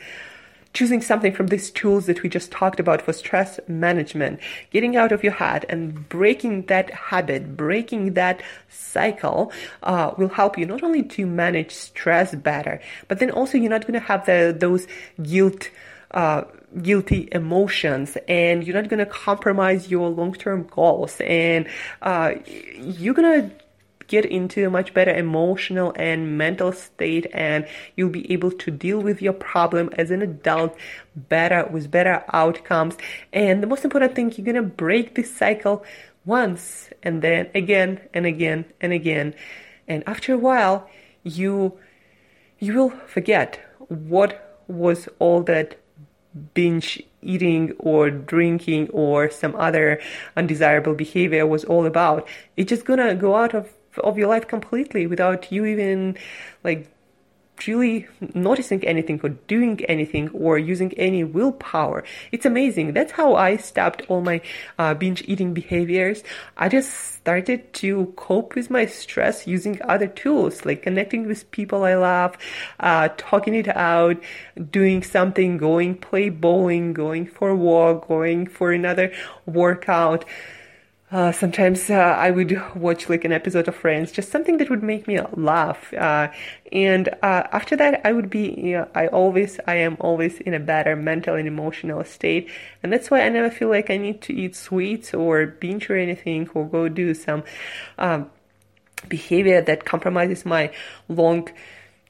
choosing 0.75 1.01
something 1.01 1.33
from 1.33 1.47
these 1.47 1.71
tools 1.71 2.05
that 2.05 2.21
we 2.21 2.29
just 2.29 2.51
talked 2.51 2.79
about 2.79 3.01
for 3.01 3.13
stress 3.13 3.59
management, 3.67 4.39
getting 4.71 4.97
out 4.97 5.13
of 5.13 5.23
your 5.23 5.31
head 5.31 5.65
and 5.69 6.07
breaking 6.09 6.63
that 6.63 6.91
habit, 6.91 7.55
breaking 7.55 8.13
that 8.13 8.43
cycle 8.69 9.51
uh, 9.83 10.11
will 10.17 10.27
help 10.27 10.57
you 10.57 10.65
not 10.65 10.83
only 10.83 11.01
to 11.01 11.25
manage 11.25 11.71
stress 11.71 12.35
better, 12.35 12.79
but 13.07 13.19
then 13.19 13.31
also 13.31 13.57
you're 13.57 13.69
not 13.69 13.87
going 13.87 13.93
to 13.93 14.05
have 14.05 14.25
the, 14.25 14.55
those 14.55 14.85
guilt. 15.23 15.69
Uh, 16.15 16.45
guilty 16.81 17.29
emotions 17.31 18.17
and 18.27 18.65
you're 18.65 18.75
not 18.75 18.89
going 18.89 18.99
to 18.99 19.05
compromise 19.05 19.89
your 19.89 20.09
long-term 20.09 20.67
goals 20.69 21.21
and 21.21 21.67
uh, 22.01 22.33
you're 22.77 23.13
going 23.13 23.49
to 23.49 23.55
get 24.07 24.25
into 24.25 24.65
a 24.67 24.69
much 24.69 24.93
better 24.93 25.13
emotional 25.13 25.93
and 25.95 26.37
mental 26.37 26.71
state 26.71 27.25
and 27.33 27.67
you'll 27.95 28.09
be 28.09 28.31
able 28.31 28.51
to 28.51 28.69
deal 28.69 29.01
with 29.01 29.21
your 29.21 29.33
problem 29.33 29.89
as 29.93 30.11
an 30.11 30.21
adult 30.21 30.75
better 31.15 31.65
with 31.71 31.89
better 31.89 32.23
outcomes. 32.31 32.97
And 33.33 33.63
the 33.63 33.67
most 33.67 33.83
important 33.83 34.15
thing 34.15 34.31
you're 34.35 34.45
going 34.45 34.55
to 34.55 34.61
break 34.61 35.15
this 35.15 35.35
cycle 35.35 35.83
once 36.25 36.89
and 37.03 37.21
then 37.21 37.49
again 37.55 37.99
and 38.13 38.25
again 38.25 38.65
and 38.81 38.93
again. 38.93 39.33
And 39.87 40.03
after 40.07 40.33
a 40.33 40.37
while 40.37 40.89
you 41.23 41.77
you 42.59 42.73
will 42.73 42.91
forget 43.07 43.59
what 43.87 44.63
was 44.67 45.09
all 45.19 45.43
that 45.43 45.79
binge 46.53 47.01
eating 47.21 47.73
or 47.79 48.09
drinking 48.09 48.89
or 48.89 49.29
some 49.29 49.55
other 49.55 49.99
undesirable 50.37 50.93
behavior 50.93 51.45
was 51.47 51.63
all 51.65 51.85
about. 51.85 52.27
It's 52.57 52.69
just 52.69 52.85
gonna 52.85 53.15
go 53.15 53.35
out 53.35 53.53
of 53.53 53.71
of 54.03 54.17
your 54.17 54.27
life 54.27 54.47
completely 54.47 55.07
without 55.07 55.51
you 55.51 55.65
even 55.65 56.17
like 56.63 56.91
truly 57.65 58.05
noticing 58.35 58.85
anything 58.85 59.19
or 59.23 59.29
doing 59.29 59.83
anything 59.85 60.29
or 60.29 60.59
using 60.59 60.93
any 60.99 61.23
willpower. 61.23 62.03
It's 62.31 62.45
amazing. 62.45 62.93
That's 62.93 63.13
how 63.13 63.33
I 63.33 63.57
stopped 63.57 64.03
all 64.07 64.21
my 64.21 64.41
uh, 64.77 64.93
binge 64.93 65.23
eating 65.25 65.51
behaviors. 65.55 66.23
I 66.57 66.69
just 66.69 66.91
started 67.15 67.73
to 67.81 68.13
cope 68.17 68.53
with 68.53 68.69
my 68.69 68.85
stress 68.85 69.47
using 69.47 69.81
other 69.81 70.05
tools 70.05 70.63
like 70.63 70.83
connecting 70.83 71.25
with 71.25 71.49
people 71.49 71.83
I 71.83 71.95
love, 71.95 72.37
uh, 72.79 73.09
talking 73.17 73.55
it 73.55 73.67
out, 73.75 74.17
doing 74.69 75.01
something, 75.01 75.57
going 75.57 75.97
play 75.97 76.29
bowling, 76.29 76.93
going 76.93 77.25
for 77.25 77.49
a 77.49 77.55
walk, 77.55 78.07
going 78.07 78.45
for 78.45 78.73
another 78.73 79.11
workout. 79.47 80.23
Uh, 81.11 81.31
sometimes 81.31 81.91
uh, 81.91 81.93
I 81.93 82.31
would 82.31 82.59
watch 82.75 83.09
like 83.09 83.25
an 83.25 83.31
episode 83.31 83.67
of 83.67 83.75
Friends, 83.75 84.11
just 84.11 84.31
something 84.31 84.57
that 84.57 84.71
would 84.71 84.81
make 84.81 85.07
me 85.07 85.19
laugh. 85.33 85.93
Uh, 85.93 86.31
and 86.71 87.09
uh, 87.21 87.43
after 87.51 87.75
that, 87.75 88.01
I 88.03 88.11
would 88.11 88.29
be, 88.29 88.55
you 88.57 88.77
know, 88.77 88.89
I 88.95 89.07
always, 89.07 89.59
I 89.67 89.75
am 89.75 89.97
always 89.99 90.39
in 90.39 90.55
a 90.55 90.59
better 90.59 90.95
mental 90.95 91.35
and 91.35 91.47
emotional 91.47 92.03
state. 92.03 92.49
And 92.81 92.91
that's 92.91 93.11
why 93.11 93.21
I 93.21 93.29
never 93.29 93.51
feel 93.51 93.69
like 93.69 93.91
I 93.91 93.97
need 93.97 94.21
to 94.23 94.33
eat 94.33 94.55
sweets 94.55 95.13
or 95.13 95.45
binge 95.45 95.91
or 95.91 95.95
anything 95.95 96.49
or 96.55 96.67
go 96.67 96.89
do 96.89 97.13
some 97.13 97.43
um, 97.99 98.31
behavior 99.07 99.61
that 99.61 99.85
compromises 99.85 100.43
my 100.43 100.71
long 101.07 101.47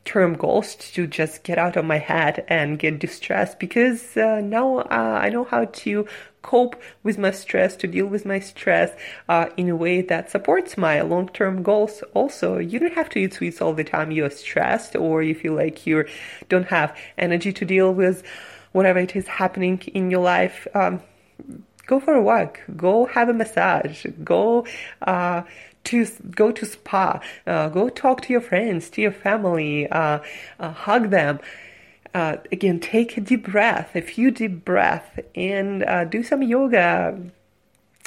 term 0.06 0.36
goals 0.36 0.76
to 0.76 1.08
just 1.08 1.44
get 1.44 1.58
out 1.58 1.76
of 1.76 1.84
my 1.84 1.98
head 1.98 2.46
and 2.48 2.80
get 2.80 3.00
distressed 3.00 3.60
because 3.60 4.16
uh, 4.16 4.40
now 4.42 4.78
uh, 4.78 5.20
I 5.22 5.30
know 5.30 5.44
how 5.44 5.66
to 5.66 6.08
cope 6.46 6.80
with 7.02 7.18
my 7.18 7.32
stress, 7.32 7.76
to 7.76 7.88
deal 7.88 8.06
with 8.06 8.24
my 8.24 8.40
stress 8.40 8.92
uh, 9.28 9.48
in 9.58 9.68
a 9.68 9.76
way 9.76 10.02
that 10.04 10.30
supports 10.30 10.78
my 10.78 11.02
long 11.02 11.28
term 11.30 11.64
goals. 11.64 12.04
Also, 12.14 12.60
you 12.60 12.78
don't 12.78 12.94
have 12.94 13.10
to 13.10 13.20
eat 13.20 13.34
sweets 13.34 13.62
all 13.62 13.74
the 13.74 13.84
time 13.84 14.12
you're 14.12 14.30
stressed 14.30 14.96
or 14.96 15.24
you 15.24 15.34
feel 15.34 15.54
like 15.54 15.88
you 15.88 16.06
don't 16.48 16.68
have 16.68 16.96
energy 17.18 17.52
to 17.52 17.66
deal 17.66 17.92
with 17.92 18.24
whatever 18.74 19.00
it 19.00 19.16
is 19.16 19.28
happening 19.28 19.80
in 19.94 20.12
your 20.12 20.22
life. 20.22 20.68
Um, 20.76 21.02
go 21.88 22.00
for 22.00 22.14
a 22.14 22.22
walk, 22.22 22.60
go 22.76 23.06
have 23.06 23.28
a 23.28 23.34
massage, 23.34 24.06
go 24.24 24.68
uh, 25.02 25.42
to 25.86 26.06
go 26.32 26.52
to 26.52 26.66
spa, 26.66 27.22
uh, 27.48 27.70
go 27.70 27.90
talk 27.90 28.22
to 28.22 28.34
your 28.34 28.42
friends, 28.42 28.90
to 28.92 29.02
your 29.02 29.12
family, 29.12 29.88
uh, 29.90 30.20
uh, 30.60 30.72
hug 30.72 31.10
them. 31.10 31.40
Uh, 32.14 32.38
again, 32.52 32.80
take 32.80 33.18
a 33.18 33.22
deep 33.22 33.46
breath, 33.46 33.96
a 33.96 34.02
few 34.02 34.32
deep 34.32 34.64
breaths, 34.64 35.20
and 35.36 35.84
uh, 35.84 36.06
do 36.06 36.24
some 36.24 36.42
yoga. 36.42 37.20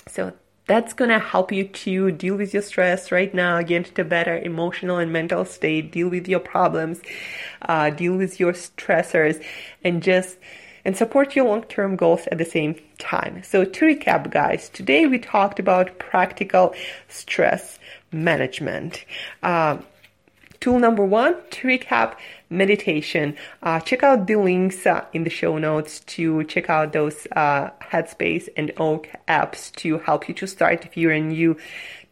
So 0.06 0.32
that's 0.66 0.92
gonna 0.92 1.18
help 1.18 1.50
you 1.50 1.64
to 1.64 2.10
deal 2.12 2.36
with 2.36 2.52
your 2.52 2.62
stress 2.62 3.10
right 3.10 3.32
now, 3.34 3.60
get 3.62 3.88
into 3.88 4.02
a 4.02 4.04
better 4.04 4.38
emotional 4.38 4.98
and 4.98 5.12
mental 5.12 5.44
state, 5.44 5.92
deal 5.92 6.08
with 6.08 6.28
your 6.28 6.40
problems, 6.40 7.00
uh, 7.62 7.90
deal 7.90 8.16
with 8.16 8.38
your 8.38 8.52
stressors, 8.52 9.42
and 9.82 10.02
just 10.02 10.36
and 10.88 10.96
support 10.96 11.36
your 11.36 11.44
long 11.44 11.62
term 11.64 11.96
goals 11.96 12.26
at 12.32 12.38
the 12.38 12.46
same 12.46 12.74
time. 12.96 13.42
So, 13.42 13.62
to 13.62 13.84
recap, 13.84 14.30
guys, 14.30 14.70
today 14.70 15.06
we 15.06 15.18
talked 15.18 15.58
about 15.58 15.98
practical 15.98 16.74
stress 17.08 17.78
management. 18.10 19.04
Uh, 19.42 19.76
tool 20.60 20.78
number 20.78 21.04
one, 21.04 21.36
to 21.50 21.68
recap, 21.68 22.14
meditation. 22.48 23.36
Uh, 23.62 23.80
check 23.80 24.02
out 24.02 24.26
the 24.26 24.36
links 24.36 24.86
uh, 24.86 25.04
in 25.12 25.24
the 25.24 25.30
show 25.30 25.58
notes 25.58 26.00
to 26.16 26.42
check 26.44 26.70
out 26.70 26.94
those 26.94 27.26
uh, 27.36 27.68
Headspace 27.82 28.48
and 28.56 28.72
Oak 28.78 29.10
apps 29.28 29.70
to 29.82 29.98
help 29.98 30.26
you 30.26 30.34
to 30.36 30.46
start 30.46 30.86
if 30.86 30.96
you're 30.96 31.18
new 31.18 31.54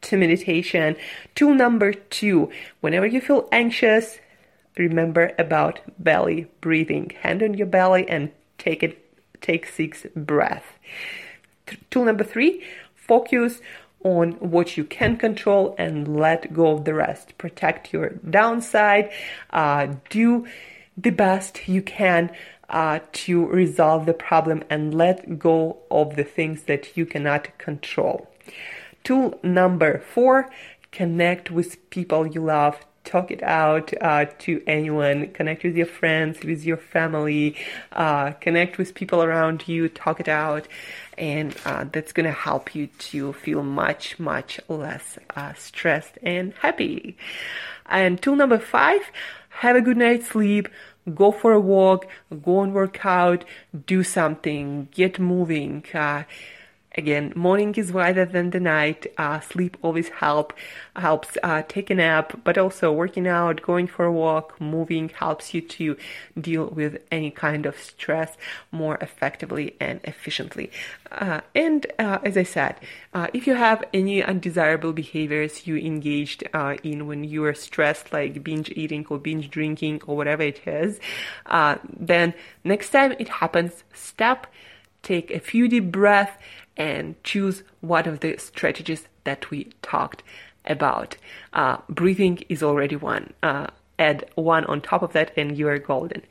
to 0.03 0.19
meditation. 0.19 0.97
Tool 1.35 1.55
number 1.55 1.95
two, 1.95 2.51
whenever 2.83 3.07
you 3.07 3.23
feel 3.23 3.49
anxious, 3.53 4.19
remember 4.77 5.33
about 5.39 5.81
belly 5.99 6.47
breathing. 6.61 7.13
Hand 7.23 7.43
on 7.43 7.55
your 7.55 7.69
belly 7.69 8.07
and 8.07 8.31
take 8.67 8.83
it 8.83 8.95
take 9.41 9.67
six 9.67 10.07
breaths. 10.15 10.67
Tool 11.91 12.05
number 12.05 12.25
three, 12.25 12.65
focus 12.95 13.61
on 14.03 14.33
what 14.55 14.77
you 14.77 14.85
can 14.85 15.17
control 15.17 15.75
and 15.79 16.17
let 16.17 16.53
go 16.53 16.73
of 16.73 16.85
the 16.85 16.95
rest. 16.95 17.37
Protect 17.39 17.93
your 17.93 18.11
downside. 18.39 19.11
Uh, 19.51 19.89
do 20.11 20.47
the 20.97 21.11
best 21.11 21.69
you 21.69 21.83
can 21.83 22.31
uh, 22.69 23.01
to 23.13 23.47
resolve 23.47 24.07
the 24.07 24.15
problem 24.15 24.63
and 24.71 24.95
let 24.95 25.39
go 25.39 25.79
of 25.91 26.17
the 26.17 26.25
things 26.25 26.65
that 26.65 26.97
you 26.97 27.05
cannot 27.07 27.57
control. 27.59 28.29
Tool 29.05 29.39
number 29.43 29.99
four, 29.99 30.51
connect 30.91 31.51
with 31.51 31.89
people 31.91 32.27
you 32.27 32.43
love 32.43 32.85
talk 33.07 33.31
it 33.31 33.43
out 33.43 33.93
uh, 34.03 34.27
to 34.41 34.63
anyone. 34.67 35.29
Connect 35.29 35.65
with 35.65 35.77
your 35.77 35.87
friends, 35.87 36.41
with 36.45 36.65
your 36.65 36.77
family, 36.77 37.57
uh, 37.93 38.33
connect 38.33 38.77
with 38.77 38.95
people 38.95 39.23
around 39.23 39.67
you, 39.67 39.89
talk 39.89 40.21
it 40.21 40.29
out. 40.29 40.69
And 41.17 41.57
uh, 41.65 41.87
that's 41.91 42.13
going 42.13 42.27
to 42.27 42.33
help 42.33 42.75
you 42.75 42.89
to 42.89 43.33
feel 43.33 43.63
much, 43.63 44.19
much 44.19 44.61
less 44.69 45.19
uh, 45.35 45.55
stressed 45.55 46.19
and 46.23 46.53
happy. 46.61 47.17
And 47.87 48.21
tool 48.21 48.37
number 48.37 48.59
five, 48.59 49.01
have 49.49 49.77
a 49.77 49.81
good 49.81 49.97
night's 49.97 50.29
sleep. 50.29 50.69
Go 51.15 51.31
for 51.31 51.53
a 51.53 51.61
walk, 51.61 52.09
go 52.43 52.63
and 52.63 52.75
work 52.75 53.07
out, 53.07 53.45
do 53.87 54.03
something, 54.03 54.89
get 54.91 55.21
moving. 55.21 55.85
Again, 56.99 57.35
morning 57.37 57.75
is 57.75 57.93
wider 57.93 58.25
than 58.25 58.51
the 58.51 58.61
night. 58.61 59.07
Uh, 59.19 59.41
sleep 59.41 59.77
always 59.83 60.09
help 60.09 60.55
helps. 60.97 61.37
Uh, 61.43 61.63
take 61.69 61.91
a 61.91 61.95
nap, 61.95 62.41
but 62.43 62.57
also 62.57 62.91
working 62.91 63.29
out, 63.29 63.61
going 63.61 63.87
for 63.87 64.07
a 64.07 64.13
walk, 64.13 64.59
moving 64.59 65.11
helps 65.11 65.53
you 65.53 65.61
to 65.61 65.99
deal 66.41 66.69
with 66.69 67.03
any 67.13 67.31
kind 67.31 67.67
of 67.67 67.79
stress 67.79 68.39
more 68.73 68.97
effectively 69.03 69.77
and 69.79 70.01
efficiently. 70.05 70.71
Uh, 71.13 71.43
and 71.55 71.87
uh, 71.99 72.19
as 72.25 72.39
I 72.39 72.45
said, 72.45 72.77
uh, 73.13 73.27
if 73.35 73.47
you 73.47 73.57
have 73.57 73.85
any 73.93 74.23
undesirable 74.23 74.95
behaviors 74.95 75.67
you 75.67 75.77
engaged 75.77 76.45
uh, 76.55 76.77
in 76.83 77.07
when 77.07 77.25
you 77.25 77.45
are 77.45 77.55
stressed, 77.55 78.11
like 78.11 78.43
binge 78.43 78.71
eating 78.71 79.05
or 79.11 79.19
binge 79.19 79.51
drinking 79.51 80.01
or 80.07 80.17
whatever 80.17 80.45
it 80.45 80.67
is, 80.67 80.99
then 81.95 82.33
next 82.65 82.89
time 82.89 83.13
it 83.19 83.29
happens, 83.29 83.85
stop, 83.93 84.47
take 85.03 85.31
a 85.31 85.39
few 85.39 85.69
deep 85.69 85.93
breaths 85.93 86.33
and 86.77 87.23
choose 87.25 87.63
one 87.81 88.07
of 88.07 88.21
the 88.21 88.37
strategies 88.39 89.09
that 89.25 89.51
we 89.51 89.71
talked 89.83 90.23
about. 90.65 91.17
Uh, 91.53 91.79
breathing 91.89 92.43
is 92.49 92.63
already 92.63 92.97
one. 92.97 93.33
Uh, 93.43 93.69
add 93.99 94.29
one 94.35 94.65
on 94.67 94.81
top 94.81 95.03
of 95.03 95.13
that, 95.13 95.33
and 95.37 95.57
you 95.57 95.69
are 95.69 95.79
golden. 95.79 96.23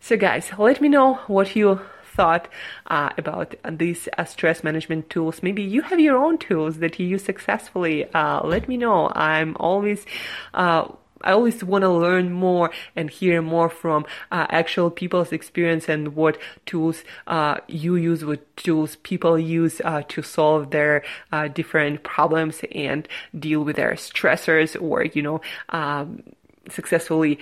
So, 0.00 0.16
guys, 0.16 0.50
let 0.58 0.80
me 0.80 0.88
know 0.88 1.14
what 1.26 1.56
you 1.56 1.80
thought 2.04 2.48
uh, 2.86 3.10
about 3.18 3.54
these 3.70 4.08
uh, 4.16 4.24
stress 4.24 4.64
management 4.64 5.10
tools. 5.10 5.42
Maybe 5.42 5.62
you 5.62 5.82
have 5.82 6.00
your 6.00 6.16
own 6.16 6.38
tools 6.38 6.78
that 6.78 6.98
you 6.98 7.06
use 7.06 7.24
successfully. 7.24 8.10
Uh, 8.12 8.46
let 8.46 8.68
me 8.68 8.76
know. 8.76 9.12
I'm 9.14 9.56
always 9.60 10.06
uh, 10.54 10.88
I 11.22 11.32
always 11.32 11.62
want 11.64 11.82
to 11.82 11.90
learn 11.90 12.32
more 12.32 12.70
and 12.94 13.10
hear 13.10 13.42
more 13.42 13.68
from 13.68 14.06
uh, 14.30 14.46
actual 14.50 14.90
people's 14.90 15.32
experience 15.32 15.88
and 15.88 16.14
what 16.14 16.38
tools 16.66 17.04
uh, 17.26 17.58
you 17.66 17.96
use, 17.96 18.24
what 18.24 18.56
tools 18.56 18.96
people 18.96 19.38
use 19.38 19.80
uh, 19.84 20.02
to 20.08 20.22
solve 20.22 20.70
their 20.70 21.04
uh, 21.32 21.48
different 21.48 22.02
problems 22.02 22.60
and 22.72 23.08
deal 23.38 23.62
with 23.62 23.76
their 23.76 23.92
stressors 23.92 24.80
or, 24.80 25.04
you 25.04 25.22
know, 25.22 25.40
um, 25.70 26.22
successfully 26.68 27.38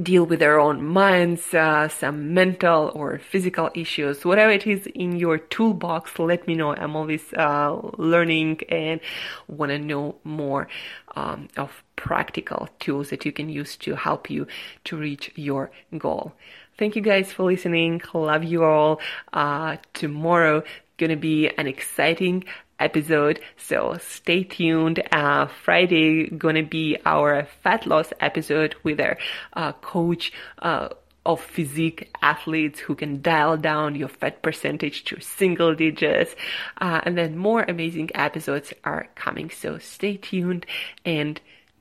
deal 0.00 0.24
with 0.24 0.38
their 0.38 0.60
own 0.60 0.84
minds, 0.84 1.52
uh, 1.52 1.88
some 1.88 2.32
mental 2.32 2.92
or 2.94 3.18
physical 3.18 3.70
issues, 3.74 4.24
whatever 4.24 4.52
it 4.52 4.66
is 4.66 4.86
in 4.94 5.16
your 5.16 5.38
toolbox, 5.38 6.18
let 6.18 6.46
me 6.46 6.54
know. 6.54 6.74
I'm 6.74 6.94
always 6.94 7.32
uh, 7.32 7.76
learning 7.98 8.60
and 8.68 9.00
want 9.48 9.70
to 9.70 9.78
know 9.78 10.16
more 10.22 10.68
um, 11.16 11.48
of 11.56 11.82
practical 11.96 12.68
tools 12.78 13.10
that 13.10 13.24
you 13.24 13.32
can 13.32 13.48
use 13.48 13.76
to 13.78 13.96
help 13.96 14.30
you 14.30 14.46
to 14.84 14.96
reach 14.96 15.32
your 15.34 15.70
goal. 15.98 16.32
Thank 16.78 16.96
you 16.96 17.02
guys 17.02 17.32
for 17.32 17.42
listening. 17.42 18.00
Love 18.14 18.44
you 18.44 18.64
all. 18.64 19.00
Uh, 19.32 19.76
tomorrow 19.92 20.62
gonna 20.96 21.16
be 21.16 21.48
an 21.48 21.66
exciting 21.66 22.44
episode. 22.80 23.40
So 23.56 23.98
stay 24.00 24.44
tuned. 24.44 25.02
Uh, 25.12 25.46
Friday 25.46 26.28
gonna 26.30 26.62
be 26.62 26.96
our 27.04 27.46
fat 27.62 27.86
loss 27.86 28.12
episode 28.20 28.74
with 28.82 29.00
our 29.00 29.18
uh, 29.52 29.72
coach. 29.72 30.32
Uh, 30.58 30.88
of 31.26 31.40
physique 31.40 32.10
athletes 32.22 32.80
who 32.80 32.94
can 32.94 33.20
dial 33.20 33.56
down 33.56 33.94
your 33.94 34.08
fat 34.08 34.42
percentage 34.42 35.04
to 35.04 35.20
single 35.20 35.74
digits. 35.74 36.34
Uh, 36.80 37.02
and 37.04 37.16
then 37.16 37.36
more 37.36 37.62
amazing 37.68 38.10
episodes 38.14 38.72
are 38.84 39.06
coming. 39.16 39.50
So 39.50 39.78
stay 39.78 40.16
tuned 40.16 40.64
and 41.04 41.38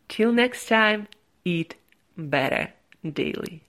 till 0.10 0.34
next 0.34 0.68
time, 0.68 1.08
eat 1.46 1.76
better 2.18 2.74
daily. 3.14 3.64